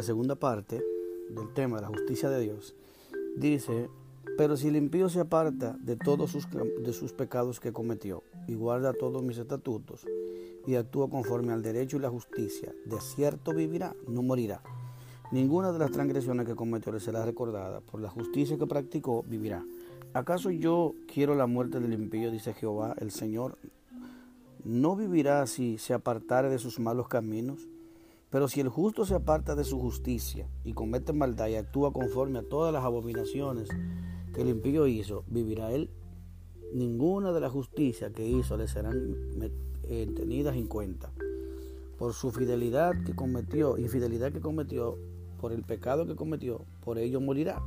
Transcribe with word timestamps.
la 0.00 0.06
segunda 0.06 0.34
parte 0.34 0.82
del 1.28 1.52
tema 1.52 1.76
de 1.76 1.82
la 1.82 1.88
justicia 1.88 2.30
de 2.30 2.40
Dios, 2.40 2.74
dice, 3.36 3.90
pero 4.38 4.56
si 4.56 4.68
el 4.68 4.76
impío 4.76 5.10
se 5.10 5.20
aparta 5.20 5.76
de 5.78 5.94
todos 5.94 6.30
sus, 6.30 6.48
de 6.48 6.94
sus 6.94 7.12
pecados 7.12 7.60
que 7.60 7.74
cometió 7.74 8.22
y 8.46 8.54
guarda 8.54 8.94
todos 8.94 9.22
mis 9.22 9.36
estatutos 9.36 10.06
y 10.66 10.76
actúa 10.76 11.10
conforme 11.10 11.52
al 11.52 11.60
derecho 11.60 11.98
y 11.98 12.00
la 12.00 12.08
justicia, 12.08 12.72
de 12.86 12.98
cierto 12.98 13.52
vivirá, 13.52 13.94
no 14.08 14.22
morirá. 14.22 14.62
Ninguna 15.32 15.70
de 15.70 15.78
las 15.78 15.90
transgresiones 15.90 16.46
que 16.46 16.56
cometió 16.56 16.92
le 16.92 17.00
será 17.00 17.26
recordada, 17.26 17.82
por 17.82 18.00
la 18.00 18.08
justicia 18.08 18.56
que 18.56 18.66
practicó 18.66 19.22
vivirá. 19.28 19.62
¿Acaso 20.14 20.50
yo 20.50 20.94
quiero 21.12 21.34
la 21.34 21.46
muerte 21.46 21.78
del 21.78 21.92
impío? 21.92 22.30
dice 22.30 22.54
Jehová, 22.54 22.96
el 23.00 23.10
Señor. 23.10 23.58
¿No 24.64 24.96
vivirá 24.96 25.46
si 25.46 25.76
se 25.76 25.92
apartare 25.92 26.48
de 26.48 26.58
sus 26.58 26.80
malos 26.80 27.06
caminos? 27.06 27.68
Pero 28.30 28.46
si 28.46 28.60
el 28.60 28.68
justo 28.68 29.04
se 29.04 29.14
aparta 29.14 29.56
de 29.56 29.64
su 29.64 29.78
justicia 29.80 30.48
y 30.64 30.72
comete 30.72 31.12
maldad 31.12 31.48
y 31.48 31.56
actúa 31.56 31.92
conforme 31.92 32.38
a 32.38 32.48
todas 32.48 32.72
las 32.72 32.84
abominaciones 32.84 33.68
que 34.32 34.42
el 34.42 34.48
impío 34.48 34.86
hizo, 34.86 35.24
vivirá 35.26 35.72
él. 35.72 35.90
Ninguna 36.72 37.32
de 37.32 37.40
la 37.40 37.50
justicia 37.50 38.12
que 38.12 38.28
hizo 38.28 38.56
le 38.56 38.68
serán 38.68 39.16
eh, 39.88 40.08
tenidas 40.14 40.54
en 40.54 40.68
cuenta. 40.68 41.10
Por 41.98 42.14
su 42.14 42.30
fidelidad 42.30 43.02
que 43.04 43.14
cometió, 43.16 43.76
infidelidad 43.76 44.32
que 44.32 44.40
cometió, 44.40 44.96
por 45.40 45.52
el 45.52 45.62
pecado 45.64 46.06
que 46.06 46.14
cometió, 46.14 46.64
por 46.84 46.98
ello 46.98 47.20
morirá. 47.20 47.60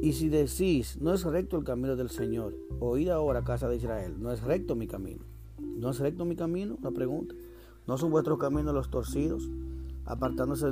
Y 0.00 0.14
si 0.14 0.30
decís, 0.30 0.96
no 1.00 1.12
es 1.12 1.24
recto 1.24 1.58
el 1.58 1.64
camino 1.64 1.96
del 1.96 2.08
Señor, 2.08 2.56
oíd 2.80 3.10
ahora, 3.10 3.44
casa 3.44 3.68
de 3.68 3.76
Israel, 3.76 4.16
no 4.18 4.32
es 4.32 4.42
recto 4.42 4.74
mi 4.74 4.86
camino. 4.86 5.24
¿No 5.58 5.90
es 5.90 5.98
recto 5.98 6.24
mi 6.24 6.36
camino? 6.36 6.78
La 6.82 6.90
pregunta. 6.90 7.34
¿No 7.86 7.98
son 7.98 8.10
vuestros 8.10 8.38
caminos 8.38 8.74
los 8.74 8.90
torcidos? 8.90 9.48
Apartándose 10.04 10.68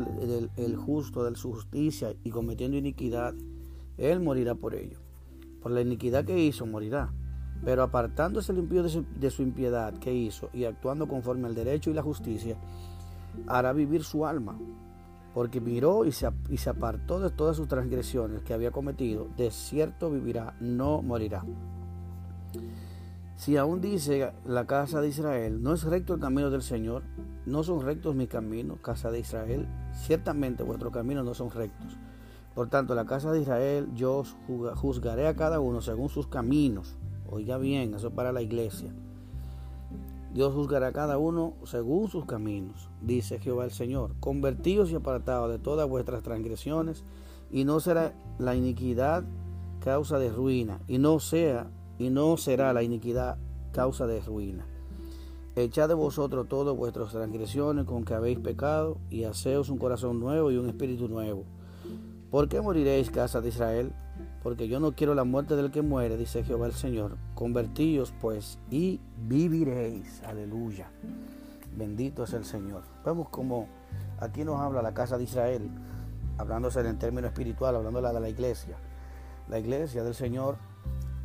el, 0.56 0.76
justo 0.76 1.24
de 1.24 1.36
su 1.36 1.52
justicia 1.52 2.14
y 2.24 2.30
cometiendo 2.30 2.76
iniquidad, 2.76 3.34
él 3.96 4.20
morirá 4.20 4.54
por 4.54 4.74
ello. 4.74 4.98
Por 5.60 5.72
la 5.72 5.80
iniquidad 5.80 6.24
que 6.24 6.38
hizo, 6.38 6.66
morirá. 6.66 7.12
Pero 7.64 7.82
apartándose 7.82 8.52
el 8.52 8.58
impío 8.58 8.82
de 8.82 9.30
su 9.30 9.42
impiedad 9.42 9.94
que 9.98 10.14
hizo 10.14 10.48
y 10.52 10.64
actuando 10.64 11.08
conforme 11.08 11.48
al 11.48 11.54
derecho 11.54 11.90
y 11.90 11.94
la 11.94 12.02
justicia, 12.02 12.56
hará 13.46 13.72
vivir 13.72 14.04
su 14.04 14.24
alma 14.26 14.58
porque 15.38 15.60
miró 15.60 16.04
y 16.04 16.10
se, 16.10 16.26
apartó 16.68 17.20
de 17.20 17.30
todas 17.30 17.56
sus 17.56 17.68
transgresiones 17.68 18.42
que 18.42 18.54
había 18.54 18.72
cometido, 18.72 19.28
de 19.36 19.52
cierto 19.52 20.10
vivirá, 20.10 20.56
no 20.58 21.00
morirá. 21.00 21.44
Si 23.38 23.56
aún 23.56 23.80
dice 23.80 24.32
la 24.44 24.66
casa 24.66 25.00
de 25.00 25.10
Israel, 25.10 25.62
no 25.62 25.72
es 25.72 25.84
recto 25.84 26.12
el 26.12 26.20
camino 26.20 26.50
del 26.50 26.60
Señor, 26.60 27.04
no 27.46 27.62
son 27.62 27.82
rectos 27.82 28.16
mis 28.16 28.28
caminos, 28.28 28.80
casa 28.80 29.12
de 29.12 29.20
Israel, 29.20 29.68
ciertamente 29.92 30.64
vuestros 30.64 30.92
caminos 30.92 31.24
no 31.24 31.34
son 31.34 31.52
rectos. 31.52 31.96
Por 32.56 32.68
tanto, 32.68 32.96
la 32.96 33.06
casa 33.06 33.30
de 33.30 33.40
Israel 33.40 33.90
yo 33.94 34.24
juzgaré 34.74 35.28
a 35.28 35.36
cada 35.36 35.60
uno 35.60 35.80
según 35.82 36.08
sus 36.08 36.26
caminos. 36.26 36.96
Oiga 37.30 37.58
bien, 37.58 37.94
eso 37.94 38.10
para 38.10 38.32
la 38.32 38.42
iglesia. 38.42 38.92
Dios 40.34 40.52
juzgará 40.52 40.88
a 40.88 40.92
cada 40.92 41.16
uno 41.16 41.54
según 41.62 42.08
sus 42.08 42.24
caminos, 42.24 42.90
dice 43.02 43.38
Jehová 43.38 43.66
el 43.66 43.70
Señor. 43.70 44.16
Convertíos 44.18 44.90
y 44.90 44.96
apartados 44.96 45.48
de 45.48 45.60
todas 45.60 45.88
vuestras 45.88 46.24
transgresiones, 46.24 47.04
y 47.52 47.64
no 47.64 47.78
será 47.78 48.14
la 48.40 48.56
iniquidad 48.56 49.22
causa 49.78 50.18
de 50.18 50.28
ruina, 50.28 50.80
y 50.88 50.98
no 50.98 51.20
sea, 51.20 51.70
y 51.98 52.10
no 52.10 52.36
será 52.36 52.72
la 52.72 52.82
iniquidad 52.82 53.38
causa 53.72 54.06
de 54.06 54.20
ruina. 54.20 54.66
Echad 55.56 55.88
de 55.88 55.94
vosotros 55.94 56.48
todas 56.48 56.76
vuestras 56.76 57.10
transgresiones 57.10 57.84
con 57.84 58.04
que 58.04 58.14
habéis 58.14 58.38
pecado, 58.38 58.98
y 59.10 59.24
haceos 59.24 59.70
un 59.70 59.78
corazón 59.78 60.20
nuevo 60.20 60.50
y 60.50 60.56
un 60.56 60.68
espíritu 60.68 61.08
nuevo. 61.08 61.44
¿Por 62.30 62.48
qué 62.48 62.60
moriréis, 62.60 63.10
casa 63.10 63.40
de 63.40 63.48
Israel? 63.48 63.92
porque 64.42 64.68
yo 64.68 64.80
no 64.80 64.92
quiero 64.92 65.14
la 65.14 65.24
muerte 65.24 65.56
del 65.56 65.70
que 65.70 65.82
muere, 65.82 66.16
dice 66.16 66.44
Jehová 66.44 66.66
el 66.66 66.72
Señor. 66.72 67.16
Convertíos 67.34 68.14
pues 68.20 68.58
y 68.70 69.00
viviréis. 69.26 70.22
Aleluya. 70.22 70.90
Bendito 71.76 72.24
es 72.24 72.32
el 72.32 72.44
Señor. 72.44 72.82
Vemos 73.04 73.28
como 73.28 73.68
aquí 74.20 74.44
nos 74.44 74.60
habla 74.60 74.82
la 74.82 74.94
casa 74.94 75.18
de 75.18 75.24
Israel, 75.24 75.68
hablándose 76.38 76.80
en 76.80 76.98
término 76.98 77.26
espiritual, 77.26 77.76
hablando 77.76 78.00
de 78.00 78.20
la 78.20 78.28
iglesia. 78.28 78.76
La 79.48 79.58
iglesia 79.58 80.04
del 80.04 80.14
Señor 80.14 80.56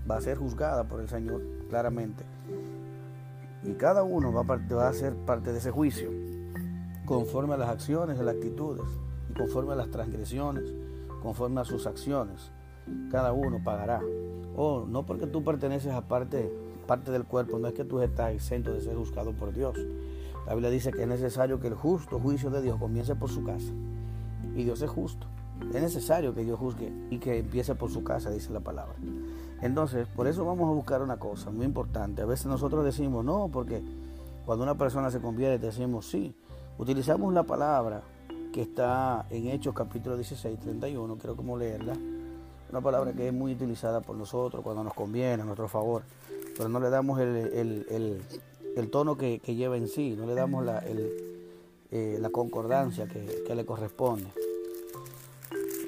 va 0.09 0.17
a 0.17 0.21
ser 0.21 0.37
juzgada 0.37 0.85
por 0.85 1.01
el 1.01 1.09
Señor 1.09 1.41
claramente. 1.69 2.23
Y 3.63 3.73
cada 3.73 4.03
uno 4.03 4.33
va 4.33 4.41
a, 4.41 4.89
a 4.89 4.93
ser 4.93 5.15
parte 5.15 5.51
de 5.51 5.59
ese 5.59 5.71
juicio, 5.71 6.09
conforme 7.05 7.53
a 7.53 7.57
las 7.57 7.69
acciones 7.69 8.19
y 8.19 8.23
las 8.23 8.35
actitudes, 8.35 8.85
y 9.29 9.33
conforme 9.33 9.73
a 9.73 9.75
las 9.75 9.89
transgresiones, 9.89 10.73
conforme 11.21 11.61
a 11.61 11.65
sus 11.65 11.87
acciones 11.87 12.51
cada 13.09 13.33
uno 13.33 13.63
pagará. 13.63 14.01
Oh, 14.55 14.85
no 14.87 15.05
porque 15.05 15.27
tú 15.27 15.43
perteneces 15.43 15.91
a 15.91 16.01
parte, 16.01 16.51
parte 16.87 17.11
del 17.11 17.25
cuerpo, 17.25 17.59
no 17.59 17.67
es 17.67 17.73
que 17.73 17.85
tú 17.85 18.01
estás 18.01 18.33
exento 18.33 18.73
de 18.73 18.81
ser 18.81 18.95
juzgado 18.95 19.33
por 19.33 19.53
Dios. 19.53 19.77
La 20.45 20.53
Biblia 20.53 20.69
dice 20.69 20.91
que 20.91 21.03
es 21.03 21.07
necesario 21.07 21.59
que 21.59 21.67
el 21.67 21.75
justo 21.75 22.19
juicio 22.19 22.49
de 22.49 22.61
Dios 22.61 22.77
comience 22.77 23.15
por 23.15 23.29
su 23.29 23.43
casa. 23.43 23.71
Y 24.55 24.63
Dios 24.63 24.81
es 24.81 24.89
justo. 24.89 25.27
Es 25.73 25.81
necesario 25.81 26.35
que 26.35 26.43
Dios 26.43 26.59
juzgue 26.59 26.91
y 27.09 27.19
que 27.19 27.39
empiece 27.39 27.75
por 27.75 27.89
su 27.89 28.03
casa, 28.03 28.29
dice 28.29 28.51
la 28.51 28.59
palabra. 28.59 28.95
Entonces, 29.63 30.07
por 30.07 30.27
eso 30.27 30.45
vamos 30.45 30.69
a 30.69 30.73
buscar 30.73 31.01
una 31.01 31.17
cosa 31.17 31.49
muy 31.49 31.65
importante. 31.65 32.21
A 32.21 32.25
veces 32.25 32.45
nosotros 32.45 32.83
decimos 32.85 33.25
no, 33.25 33.49
porque 33.51 33.81
cuando 34.45 34.63
una 34.63 34.75
persona 34.75 35.09
se 35.09 35.19
convierte 35.19 35.65
decimos 35.65 36.05
sí. 36.05 36.35
Utilizamos 36.77 37.33
la 37.33 37.43
palabra 37.43 38.03
que 38.51 38.61
está 38.61 39.25
en 39.29 39.47
Hechos 39.47 39.73
capítulo 39.73 40.15
16, 40.17 40.59
31, 40.59 41.17
quiero 41.17 41.35
como 41.35 41.57
leerla 41.57 41.95
una 42.73 42.81
palabra 42.81 43.13
que 43.13 43.27
es 43.27 43.33
muy 43.33 43.53
utilizada 43.53 44.01
por 44.01 44.15
nosotros 44.15 44.63
cuando 44.63 44.83
nos 44.83 44.95
conviene, 44.95 45.43
a 45.43 45.45
nuestro 45.45 45.67
favor, 45.67 46.01
pero 46.57 46.69
no 46.69 46.79
le 46.79 46.89
damos 46.89 47.19
el, 47.19 48.21
tono 48.91 49.15
que, 49.15 49.39
lleva 49.39 49.77
en 49.77 49.87
sí, 49.87 50.15
no 50.17 50.25
le 50.25 50.33
damos 50.33 50.65
la, 50.65 50.83
eh, 51.91 52.17
la 52.19 52.29
concordancia 52.31 53.07
que, 53.07 53.53
le 53.53 53.65
corresponde. 53.65 54.25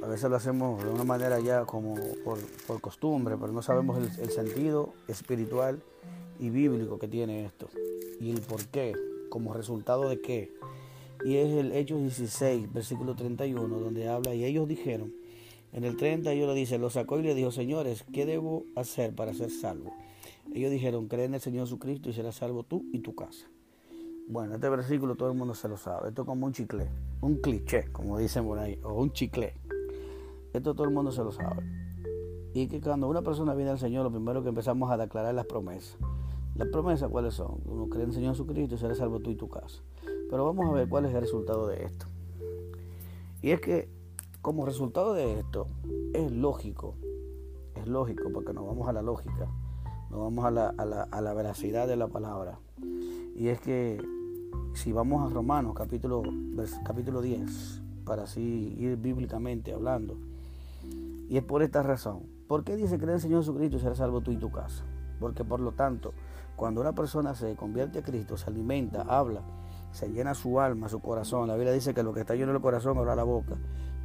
A 0.05 0.07
veces 0.07 0.29
lo 0.29 0.35
hacemos 0.35 0.83
de 0.83 0.91
una 0.91 1.03
manera 1.03 1.39
ya 1.39 1.65
como 1.65 1.95
por, 2.23 2.79
costumbre, 2.79 3.37
pero 3.39 3.51
no 3.51 3.63
sabemos 3.63 3.97
el, 4.19 4.29
sentido 4.29 4.93
espiritual 5.07 5.81
y 6.39 6.51
bíblico 6.51 6.99
que 6.99 7.07
tiene 7.07 7.43
esto 7.43 7.69
y 8.19 8.29
el 8.29 8.41
por 8.41 8.63
qué, 8.67 8.93
como 9.29 9.55
resultado 9.55 10.07
de 10.07 10.21
qué. 10.21 10.53
Y 11.25 11.37
es 11.37 11.51
el 11.53 11.71
Hechos 11.71 12.01
16, 12.01 12.71
versículo 12.71 13.15
31, 13.15 13.79
donde 13.79 14.07
habla, 14.07 14.35
y 14.35 14.45
ellos 14.45 14.67
dijeron, 14.67 15.11
en 15.73 15.85
el 15.85 15.97
31 15.97 16.53
dice, 16.53 16.77
lo 16.77 16.91
sacó 16.91 17.19
y 17.19 17.23
le 17.23 17.33
dijo, 17.33 17.49
señores, 17.49 18.05
¿qué 18.13 18.27
debo 18.27 18.63
hacer 18.75 19.15
para 19.15 19.33
ser 19.33 19.49
salvo? 19.49 19.91
Ellos 20.53 20.69
dijeron, 20.69 21.07
cree 21.07 21.25
en 21.25 21.33
el 21.33 21.41
Señor 21.41 21.65
Jesucristo 21.65 22.09
y 22.09 22.13
serás 22.13 22.35
salvo 22.35 22.61
tú 22.61 22.85
y 22.93 22.99
tu 22.99 23.15
casa. 23.15 23.47
Bueno, 24.27 24.53
este 24.53 24.69
versículo 24.69 25.15
todo 25.15 25.31
el 25.31 25.35
mundo 25.37 25.55
se 25.55 25.67
lo 25.67 25.77
sabe. 25.77 26.09
Esto 26.09 26.21
es 26.21 26.27
como 26.27 26.45
un 26.45 26.53
chicle, 26.53 26.89
un 27.21 27.37
cliché, 27.37 27.91
como 27.91 28.19
dicen 28.19 28.45
por 28.45 28.59
ahí, 28.59 28.79
o 28.83 28.93
un 28.93 29.11
chicle. 29.11 29.55
Esto 30.55 30.73
todo 30.73 30.87
el 30.87 30.93
mundo 30.93 31.11
se 31.11 31.23
lo 31.23 31.31
sabe. 31.31 31.63
Y 32.53 32.67
que 32.67 32.79
cuando 32.79 33.09
una 33.09 33.21
persona 33.21 33.53
viene 33.53 33.71
al 33.71 33.79
Señor, 33.79 34.05
lo 34.05 34.11
primero 34.11 34.41
que 34.41 34.49
empezamos 34.49 34.89
a 34.89 34.97
declarar 34.97 35.35
las 35.35 35.45
promesas. 35.45 35.97
¿Las 36.55 36.69
promesas 36.69 37.09
cuáles 37.09 37.33
son? 37.33 37.59
Uno 37.65 37.89
cree 37.89 38.03
en 38.03 38.09
el 38.09 38.15
Señor 38.15 38.31
Jesucristo 38.31 38.75
y 38.75 38.77
serás 38.77 38.97
salvo 38.97 39.19
tú 39.19 39.31
y 39.31 39.35
tu 39.35 39.49
casa. 39.49 39.81
Pero 40.29 40.45
vamos 40.45 40.69
a 40.69 40.71
ver 40.71 40.87
cuál 40.87 41.05
es 41.05 41.13
el 41.13 41.19
resultado 41.19 41.67
de 41.67 41.83
esto. 41.83 42.05
Y 43.41 43.51
es 43.51 43.59
que 43.59 43.89
como 44.41 44.65
resultado 44.65 45.13
de 45.13 45.39
esto, 45.39 45.67
es 46.13 46.31
lógico, 46.31 46.93
es 47.73 47.87
lógico, 47.87 48.29
porque 48.31 48.53
nos 48.53 48.65
vamos 48.65 48.87
a 48.87 48.93
la 48.93 49.01
lógica, 49.01 49.47
nos 50.11 50.19
vamos 50.19 50.45
a 50.45 50.51
la, 50.51 50.67
a 50.67 51.21
la, 51.21 51.33
veracidad 51.33 51.87
de 51.87 51.95
la 51.95 52.07
palabra. 52.07 52.59
Y 53.35 53.47
es 53.47 53.59
que 53.59 53.99
si 54.73 54.91
vamos 54.91 55.29
a 55.29 55.33
Romanos 55.33 55.73
capítulo, 55.75 56.21
capítulo 56.85 57.21
10, 57.21 57.81
para 58.05 58.23
así 58.23 58.75
ir 58.77 58.97
bíblicamente 58.97 59.73
hablando, 59.73 60.15
y 61.29 61.37
es 61.37 61.43
por 61.43 61.63
esta 61.63 61.83
razón. 61.83 62.23
¿Por 62.47 62.63
qué 62.63 62.75
dice 62.75 62.97
que 62.97 63.05
el 63.05 63.19
Señor 63.19 63.41
Jesucristo 63.41 63.79
será 63.79 63.95
salvo 63.95 64.21
tú 64.21 64.31
y 64.31 64.37
tu 64.37 64.51
casa? 64.51 64.83
Porque 65.19 65.43
por 65.43 65.59
lo 65.59 65.71
tanto, 65.71 66.13
cuando 66.55 66.81
una 66.81 66.93
persona 66.93 67.33
se 67.33 67.55
convierte 67.55 67.99
a 67.99 68.03
Cristo, 68.03 68.37
se 68.37 68.49
alimenta, 68.49 69.01
habla, 69.01 69.41
se 69.91 70.09
llena 70.11 70.35
su 70.35 70.59
alma, 70.59 70.89
su 70.89 70.99
corazón. 70.99 71.47
La 71.47 71.55
Biblia 71.55 71.73
dice 71.73 71.93
que 71.93 72.03
lo 72.03 72.13
que 72.13 72.21
está 72.21 72.35
lleno 72.35 72.51
del 72.51 72.61
corazón 72.61 72.97
habla 72.97 73.15
la 73.15 73.23
boca 73.23 73.55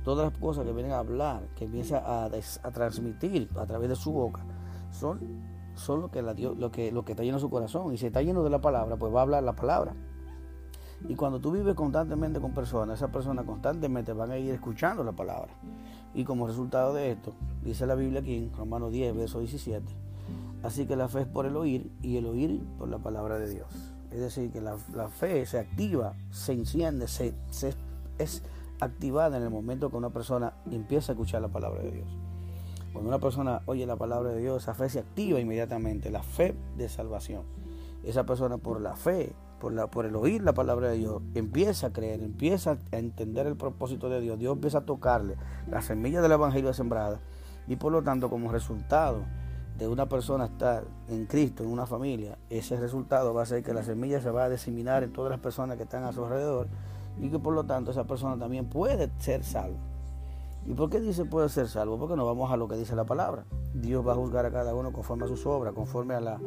todas 0.05 0.33
las 0.33 0.41
cosas 0.41 0.65
que 0.65 0.73
vienen 0.73 0.93
a 0.93 0.99
hablar, 0.99 1.43
que 1.55 1.65
empieza 1.65 1.99
a, 1.99 2.27
a 2.27 2.71
transmitir 2.71 3.49
a 3.57 3.67
través 3.67 3.89
de 3.89 3.97
su 3.97 4.13
boca, 4.13 4.43
son, 4.91 5.21
son 5.75 6.01
lo, 6.01 6.11
que 6.11 6.23
la 6.23 6.35
lo, 6.35 6.71
que, 6.71 6.93
lo 6.93 7.05
que 7.05 7.13
está 7.13 7.23
lleno 7.23 7.37
de 7.37 7.43
su 7.43 7.51
corazón. 7.51 7.93
Y 7.93 7.99
si 7.99 8.07
está 8.07 8.23
lleno 8.23 8.43
de 8.43 8.51
la 8.51 8.61
palabra, 8.61 8.97
pues 8.97 9.15
va 9.15 9.21
a 9.21 9.23
hablar 9.23 9.43
la 9.43 9.55
palabra. 9.55 9.95
Y 11.09 11.15
cuando 11.15 11.41
tú 11.41 11.51
vives 11.51 11.75
constantemente 11.75 12.41
con 12.41 12.53
personas, 12.53 12.99
esas 12.99 13.11
personas 13.11 13.45
constantemente 13.45 14.13
van 14.13 14.31
a 14.31 14.39
ir 14.39 14.53
escuchando 14.53 15.03
la 15.03 15.13
palabra. 15.13 15.53
Y 16.15 16.25
como 16.25 16.47
resultado 16.47 16.93
de 16.95 17.13
esto, 17.13 17.33
dice 17.65 17.87
la 17.87 17.95
Biblia 17.95 18.21
aquí 18.21 18.37
en 18.37 18.53
Romanos 18.53 18.93
10, 18.93 19.17
verso 19.17 19.41
17, 19.41 19.85
así 20.63 20.87
que 20.87 20.97
la 20.97 21.09
fe 21.09 21.23
es 21.23 21.27
por 21.27 21.47
el 21.47 21.57
oír 21.57 21.91
y 22.03 22.17
el 22.17 22.27
oír 22.27 22.61
por 22.79 22.89
la 22.89 22.99
palabra 22.99 23.39
de 23.39 23.49
Dios. 23.49 23.69
Es 24.11 24.21
decir, 24.21 24.51
que 24.51 24.61
la, 24.61 24.77
fe 25.09 25.47
se 25.47 25.59
activa, 25.59 26.15
se 26.31 26.53
enciende, 26.53 27.07
se, 27.07 27.33
se 27.51 27.75
es 28.19 28.43
activada 28.81 29.37
en 29.37 29.45
el 29.45 29.51
momento 29.51 29.91
que 29.91 29.97
una 29.97 30.11
persona 30.11 30.53
empieza 30.71 31.13
a 31.13 31.15
escuchar 31.15 31.43
la 31.43 31.49
palabra 31.49 31.83
de 31.83 31.91
Dios. 31.93 32.09
Cuando 32.93 33.09
una 33.09 33.21
persona 33.21 33.63
oye 33.67 33.87
la 33.87 33.97
palabra 33.97 34.31
de 34.31 34.41
Dios, 34.41 34.65
esa 34.65 34.75
fe 34.75 34.89
se 34.89 34.99
activa 34.99 35.39
inmediatamente, 35.39 36.11
la 36.11 36.23
fe 36.23 36.55
de 36.77 36.89
salvación. 36.89 37.43
Esa 38.03 38.25
persona 38.25 38.59
por 38.59 38.81
la 38.81 38.97
fe, 38.97 39.33
por, 39.61 40.07
el 40.07 40.17
oír 40.17 40.43
la 40.43 40.55
palabra 40.55 40.89
de 40.89 40.97
Dios, 40.97 41.23
empieza 41.35 41.89
a 41.89 41.93
creer, 41.93 42.23
empieza 42.23 42.79
a 42.91 42.97
entender 42.97 43.47
el 43.47 43.57
propósito 43.57 44.09
de 44.09 44.21
Dios. 44.21 44.39
Dios 44.39 44.55
empieza 44.55 44.79
a 44.79 44.85
tocarle 44.85 45.37
la 45.71 45.83
semilla 45.83 46.21
del 46.21 46.33
Evangelio 46.33 46.73
sembrada 46.73 47.21
y 47.69 47.77
por 47.77 47.93
lo 47.93 48.03
tanto 48.03 48.29
como 48.29 48.51
resultado 48.51 49.25
de 49.79 49.87
una 49.87 50.09
persona 50.09 50.47
estar 50.47 50.85
en 51.09 51.27
Cristo, 51.27 51.63
en 51.63 51.71
una 51.71 51.87
familia, 51.87 52.37
ese 52.51 52.77
resultado 52.77 53.33
va 53.33 53.43
a 53.43 53.47
ser 53.47 53.63
que 53.63 53.73
la 53.73 53.83
semilla 53.83 54.21
se 54.21 54.31
va 54.31 54.45
a 54.45 54.49
diseminar 54.49 55.05
en 55.05 55.13
todas 55.13 55.31
las 55.31 55.41
personas 55.41 55.77
que 55.77 55.85
están 55.85 56.05
a 56.05 56.13
su 56.13 56.25
alrededor 56.25 56.67
y 57.21 57.31
que 57.31 57.39
por 57.39 57.55
lo 57.55 57.65
tanto 57.65 57.91
esa 57.91 58.05
persona 58.05 58.37
también 58.39 58.69
puede 58.69 59.11
ser 59.19 59.45
salva. 59.45 59.79
¿Y 60.67 60.75
por 60.75 60.91
qué 60.91 61.01
dice 61.01 61.25
puede 61.25 61.49
ser 61.49 61.69
salvo? 61.69 61.99
Porque 61.99 62.17
no 62.17 62.27
vamos 62.27 62.51
a 62.51 62.57
lo 62.57 62.69
que 62.69 62.77
dice 62.77 62.95
la 62.95 63.05
palabra. 63.05 63.45
Dios 63.73 64.07
va 64.07 64.13
a 64.13 64.17
juzgar 64.17 64.45
a 64.45 64.51
cada 64.51 64.75
uno 64.75 64.93
conforme 64.93 65.25
a 65.25 65.29
sus 65.29 65.47
obras, 65.47 65.73
conforme 65.73 66.15
a 66.15 66.21
la... 66.21 66.39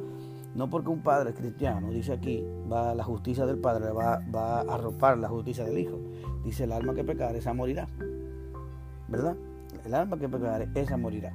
No 0.55 0.69
porque 0.69 0.89
un 0.89 1.01
padre 1.01 1.33
cristiano, 1.33 1.89
dice 1.89 2.13
aquí, 2.13 2.45
va 2.71 2.93
la 2.93 3.03
justicia 3.03 3.45
del 3.45 3.57
padre, 3.57 3.91
va, 3.91 4.21
a 4.33 4.61
arropar 4.61 5.17
la 5.17 5.27
justicia 5.27 5.63
del 5.63 5.79
hijo. 5.79 5.99
Dice 6.43 6.65
el 6.65 6.71
alma 6.71 6.93
que 6.93 7.03
pecar, 7.03 7.35
esa 7.35 7.53
morirá. 7.53 7.87
¿Verdad? 9.07 9.35
El 9.83 9.93
alma 9.95 10.17
que 10.17 10.29
pecar, 10.29 10.67
esa 10.75 10.97
morirá. 10.97 11.33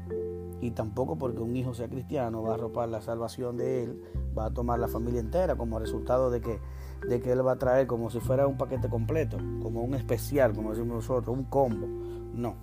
Y 0.61 0.71
tampoco 0.71 1.17
porque 1.17 1.41
un 1.41 1.57
hijo 1.57 1.75
sea 1.75 1.89
cristiano 1.89 2.43
va 2.43 2.53
a 2.53 2.55
arropar 2.55 2.89
la 2.89 3.01
salvación 3.01 3.57
de 3.57 3.85
él, 3.85 4.03
va 4.37 4.47
a 4.47 4.51
tomar 4.51 4.79
la 4.79 4.89
familia 4.89 5.21
entera 5.21 5.57
como 5.57 5.79
resultado 5.79 6.31
de 6.31 6.41
que, 6.41 6.61
de 7.09 7.21
que 7.21 7.33
él 7.33 7.47
va 7.47 7.53
a 7.53 7.59
traer 7.59 7.87
como 7.87 8.11
si 8.11 8.21
fuera 8.21 8.47
un 8.47 8.57
paquete 8.57 8.89
completo, 8.89 9.37
como 9.63 9.83
un 9.83 9.95
especial, 9.95 10.55
como 10.55 10.71
decimos 10.71 10.97
nosotros, 10.97 11.37
un 11.37 11.45
combo. 11.45 11.87
No, 12.35 12.55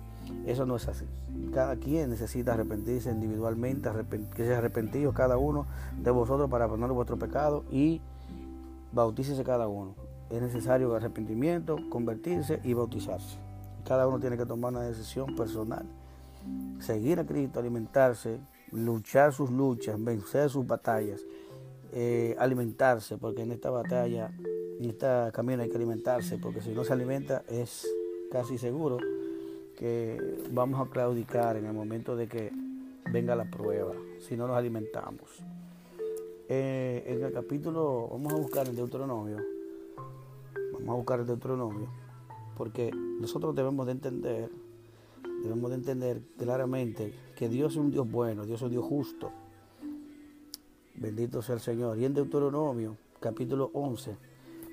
eso 0.46 0.66
no 0.66 0.76
es 0.76 0.88
así. 0.88 1.04
Cada 1.52 1.76
quien 1.76 2.10
necesita 2.10 2.54
arrepentirse 2.54 3.10
individualmente, 3.10 3.90
que 4.34 4.46
sea 4.46 4.58
arrepentido 4.58 5.12
cada 5.12 5.38
uno 5.38 5.66
de 6.02 6.10
vosotros 6.10 6.50
para 6.50 6.68
poner 6.68 6.90
vuestro 6.90 7.18
pecado 7.18 7.64
y 7.70 8.00
bautícese 8.92 9.44
cada 9.44 9.68
uno. 9.68 9.94
Es 10.30 10.42
necesario 10.42 10.94
arrepentimiento, 10.94 11.76
convertirse 11.90 12.60
y 12.64 12.74
bautizarse. 12.74 13.38
Cada 13.84 14.08
uno 14.08 14.18
tiene 14.18 14.36
que 14.36 14.46
tomar 14.46 14.72
una 14.72 14.82
decisión 14.82 15.36
personal 15.36 15.86
seguir 16.80 17.18
a 17.18 17.26
Cristo, 17.26 17.60
alimentarse, 17.60 18.38
luchar 18.72 19.32
sus 19.32 19.50
luchas, 19.50 20.02
vencer 20.02 20.50
sus 20.50 20.66
batallas, 20.66 21.20
eh, 21.92 22.36
alimentarse, 22.38 23.16
porque 23.16 23.42
en 23.42 23.52
esta 23.52 23.70
batalla, 23.70 24.30
en 24.78 24.90
este 24.90 25.06
camino 25.32 25.62
hay 25.62 25.70
que 25.70 25.76
alimentarse, 25.76 26.38
porque 26.38 26.60
si 26.60 26.70
no 26.70 26.84
se 26.84 26.92
alimenta 26.92 27.42
es 27.48 27.86
casi 28.30 28.58
seguro 28.58 28.98
que 29.76 30.40
vamos 30.50 30.80
a 30.80 30.90
claudicar 30.90 31.56
en 31.56 31.66
el 31.66 31.72
momento 31.72 32.16
de 32.16 32.28
que 32.28 32.50
venga 33.12 33.36
la 33.36 33.44
prueba, 33.50 33.92
si 34.18 34.36
no 34.36 34.46
nos 34.46 34.56
alimentamos. 34.56 35.42
Eh, 36.48 37.04
en 37.06 37.24
el 37.24 37.32
capítulo, 37.32 38.08
vamos 38.10 38.32
a 38.32 38.36
buscar 38.36 38.66
el 38.68 38.76
Deuteronomio, 38.76 39.38
vamos 40.72 40.88
a 40.88 40.94
buscar 40.94 41.20
el 41.20 41.26
Deuteronomio, 41.26 41.88
porque 42.56 42.90
nosotros 42.92 43.54
debemos 43.54 43.86
de 43.86 43.92
entender 43.92 44.50
debemos 45.42 45.70
de 45.70 45.76
entender 45.76 46.22
claramente 46.38 47.12
que 47.36 47.48
Dios 47.48 47.72
es 47.72 47.78
un 47.78 47.90
Dios 47.90 48.10
bueno, 48.10 48.44
Dios 48.44 48.60
es 48.60 48.62
un 48.62 48.70
Dios 48.70 48.84
justo. 48.84 49.30
Bendito 50.94 51.42
sea 51.42 51.56
el 51.56 51.60
Señor. 51.60 51.98
Y 51.98 52.04
en 52.04 52.14
Deuteronomio, 52.14 52.96
capítulo 53.20 53.70
11, 53.74 54.16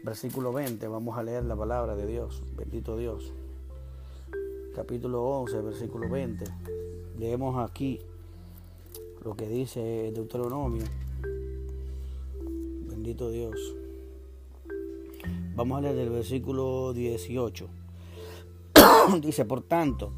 versículo 0.03 0.53
20, 0.53 0.87
vamos 0.87 1.17
a 1.17 1.23
leer 1.23 1.43
la 1.43 1.55
palabra 1.55 1.95
de 1.95 2.07
Dios. 2.07 2.43
Bendito 2.55 2.97
Dios. 2.97 3.33
Capítulo 4.75 5.23
11, 5.23 5.61
versículo 5.61 6.09
20. 6.09 6.45
Leemos 7.19 7.63
aquí 7.63 7.99
lo 9.23 9.35
que 9.35 9.47
dice 9.47 10.11
Deuteronomio. 10.13 10.83
Bendito 12.89 13.29
Dios. 13.29 13.75
Vamos 15.55 15.77
a 15.77 15.81
leer 15.81 15.97
el 15.99 16.09
versículo 16.09 16.93
18. 16.93 17.67
dice, 19.21 19.45
por 19.45 19.61
tanto, 19.61 20.11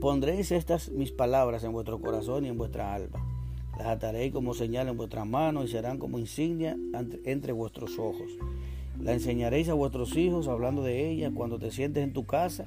Pondréis 0.00 0.52
estas 0.52 0.90
mis 0.90 1.12
palabras 1.12 1.64
en 1.64 1.72
vuestro 1.72 2.00
corazón 2.00 2.44
y 2.44 2.48
en 2.48 2.56
vuestra 2.56 2.94
alma. 2.94 3.18
Las 3.76 3.88
ataréis 3.88 4.32
como 4.32 4.54
señal 4.54 4.88
en 4.88 4.96
vuestras 4.96 5.26
manos 5.26 5.64
y 5.64 5.68
serán 5.68 5.98
como 5.98 6.18
insignia 6.18 6.76
entre 7.24 7.52
vuestros 7.52 7.98
ojos. 7.98 8.30
La 9.00 9.12
enseñaréis 9.12 9.68
a 9.68 9.74
vuestros 9.74 10.16
hijos 10.16 10.48
hablando 10.48 10.82
de 10.82 11.10
ella 11.10 11.30
cuando 11.34 11.58
te 11.58 11.70
sientes 11.70 12.02
en 12.02 12.12
tu 12.12 12.26
casa, 12.26 12.66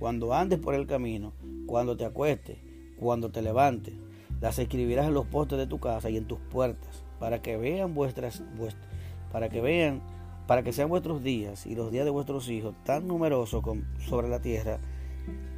cuando 0.00 0.32
andes 0.32 0.58
por 0.58 0.74
el 0.74 0.86
camino, 0.86 1.34
cuando 1.66 1.94
te 1.94 2.06
acuestes, 2.06 2.56
cuando 2.98 3.30
te 3.30 3.42
levantes. 3.42 3.94
Las 4.40 4.58
escribirás 4.58 5.06
en 5.06 5.12
los 5.12 5.26
postes 5.26 5.58
de 5.58 5.66
tu 5.66 5.78
casa 5.78 6.08
y 6.08 6.16
en 6.16 6.24
tus 6.24 6.38
puertas, 6.38 7.04
para 7.18 7.42
que 7.42 7.58
vean 7.58 7.94
vuestras, 7.94 8.42
para 9.30 9.50
que 9.50 9.60
vean, 9.60 10.00
para 10.46 10.62
que 10.62 10.72
sean 10.72 10.88
vuestros 10.88 11.22
días 11.22 11.66
y 11.66 11.74
los 11.74 11.92
días 11.92 12.06
de 12.06 12.10
vuestros 12.10 12.48
hijos 12.48 12.74
tan 12.82 13.06
numerosos 13.06 13.62
sobre 13.98 14.28
la 14.28 14.40
tierra 14.40 14.78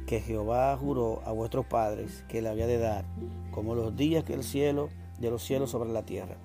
que 0.05 0.19
Jehová 0.19 0.75
juró 0.75 1.21
a 1.25 1.31
vuestros 1.31 1.65
padres 1.65 2.25
que 2.27 2.41
le 2.41 2.49
había 2.49 2.67
de 2.67 2.79
dar, 2.79 3.05
como 3.51 3.75
los 3.75 3.95
días 3.95 4.25
que 4.25 4.33
el 4.33 4.43
cielo 4.43 4.89
de 5.19 5.31
los 5.31 5.41
cielos 5.41 5.71
sobre 5.71 5.89
la 5.93 6.03
tierra. 6.03 6.35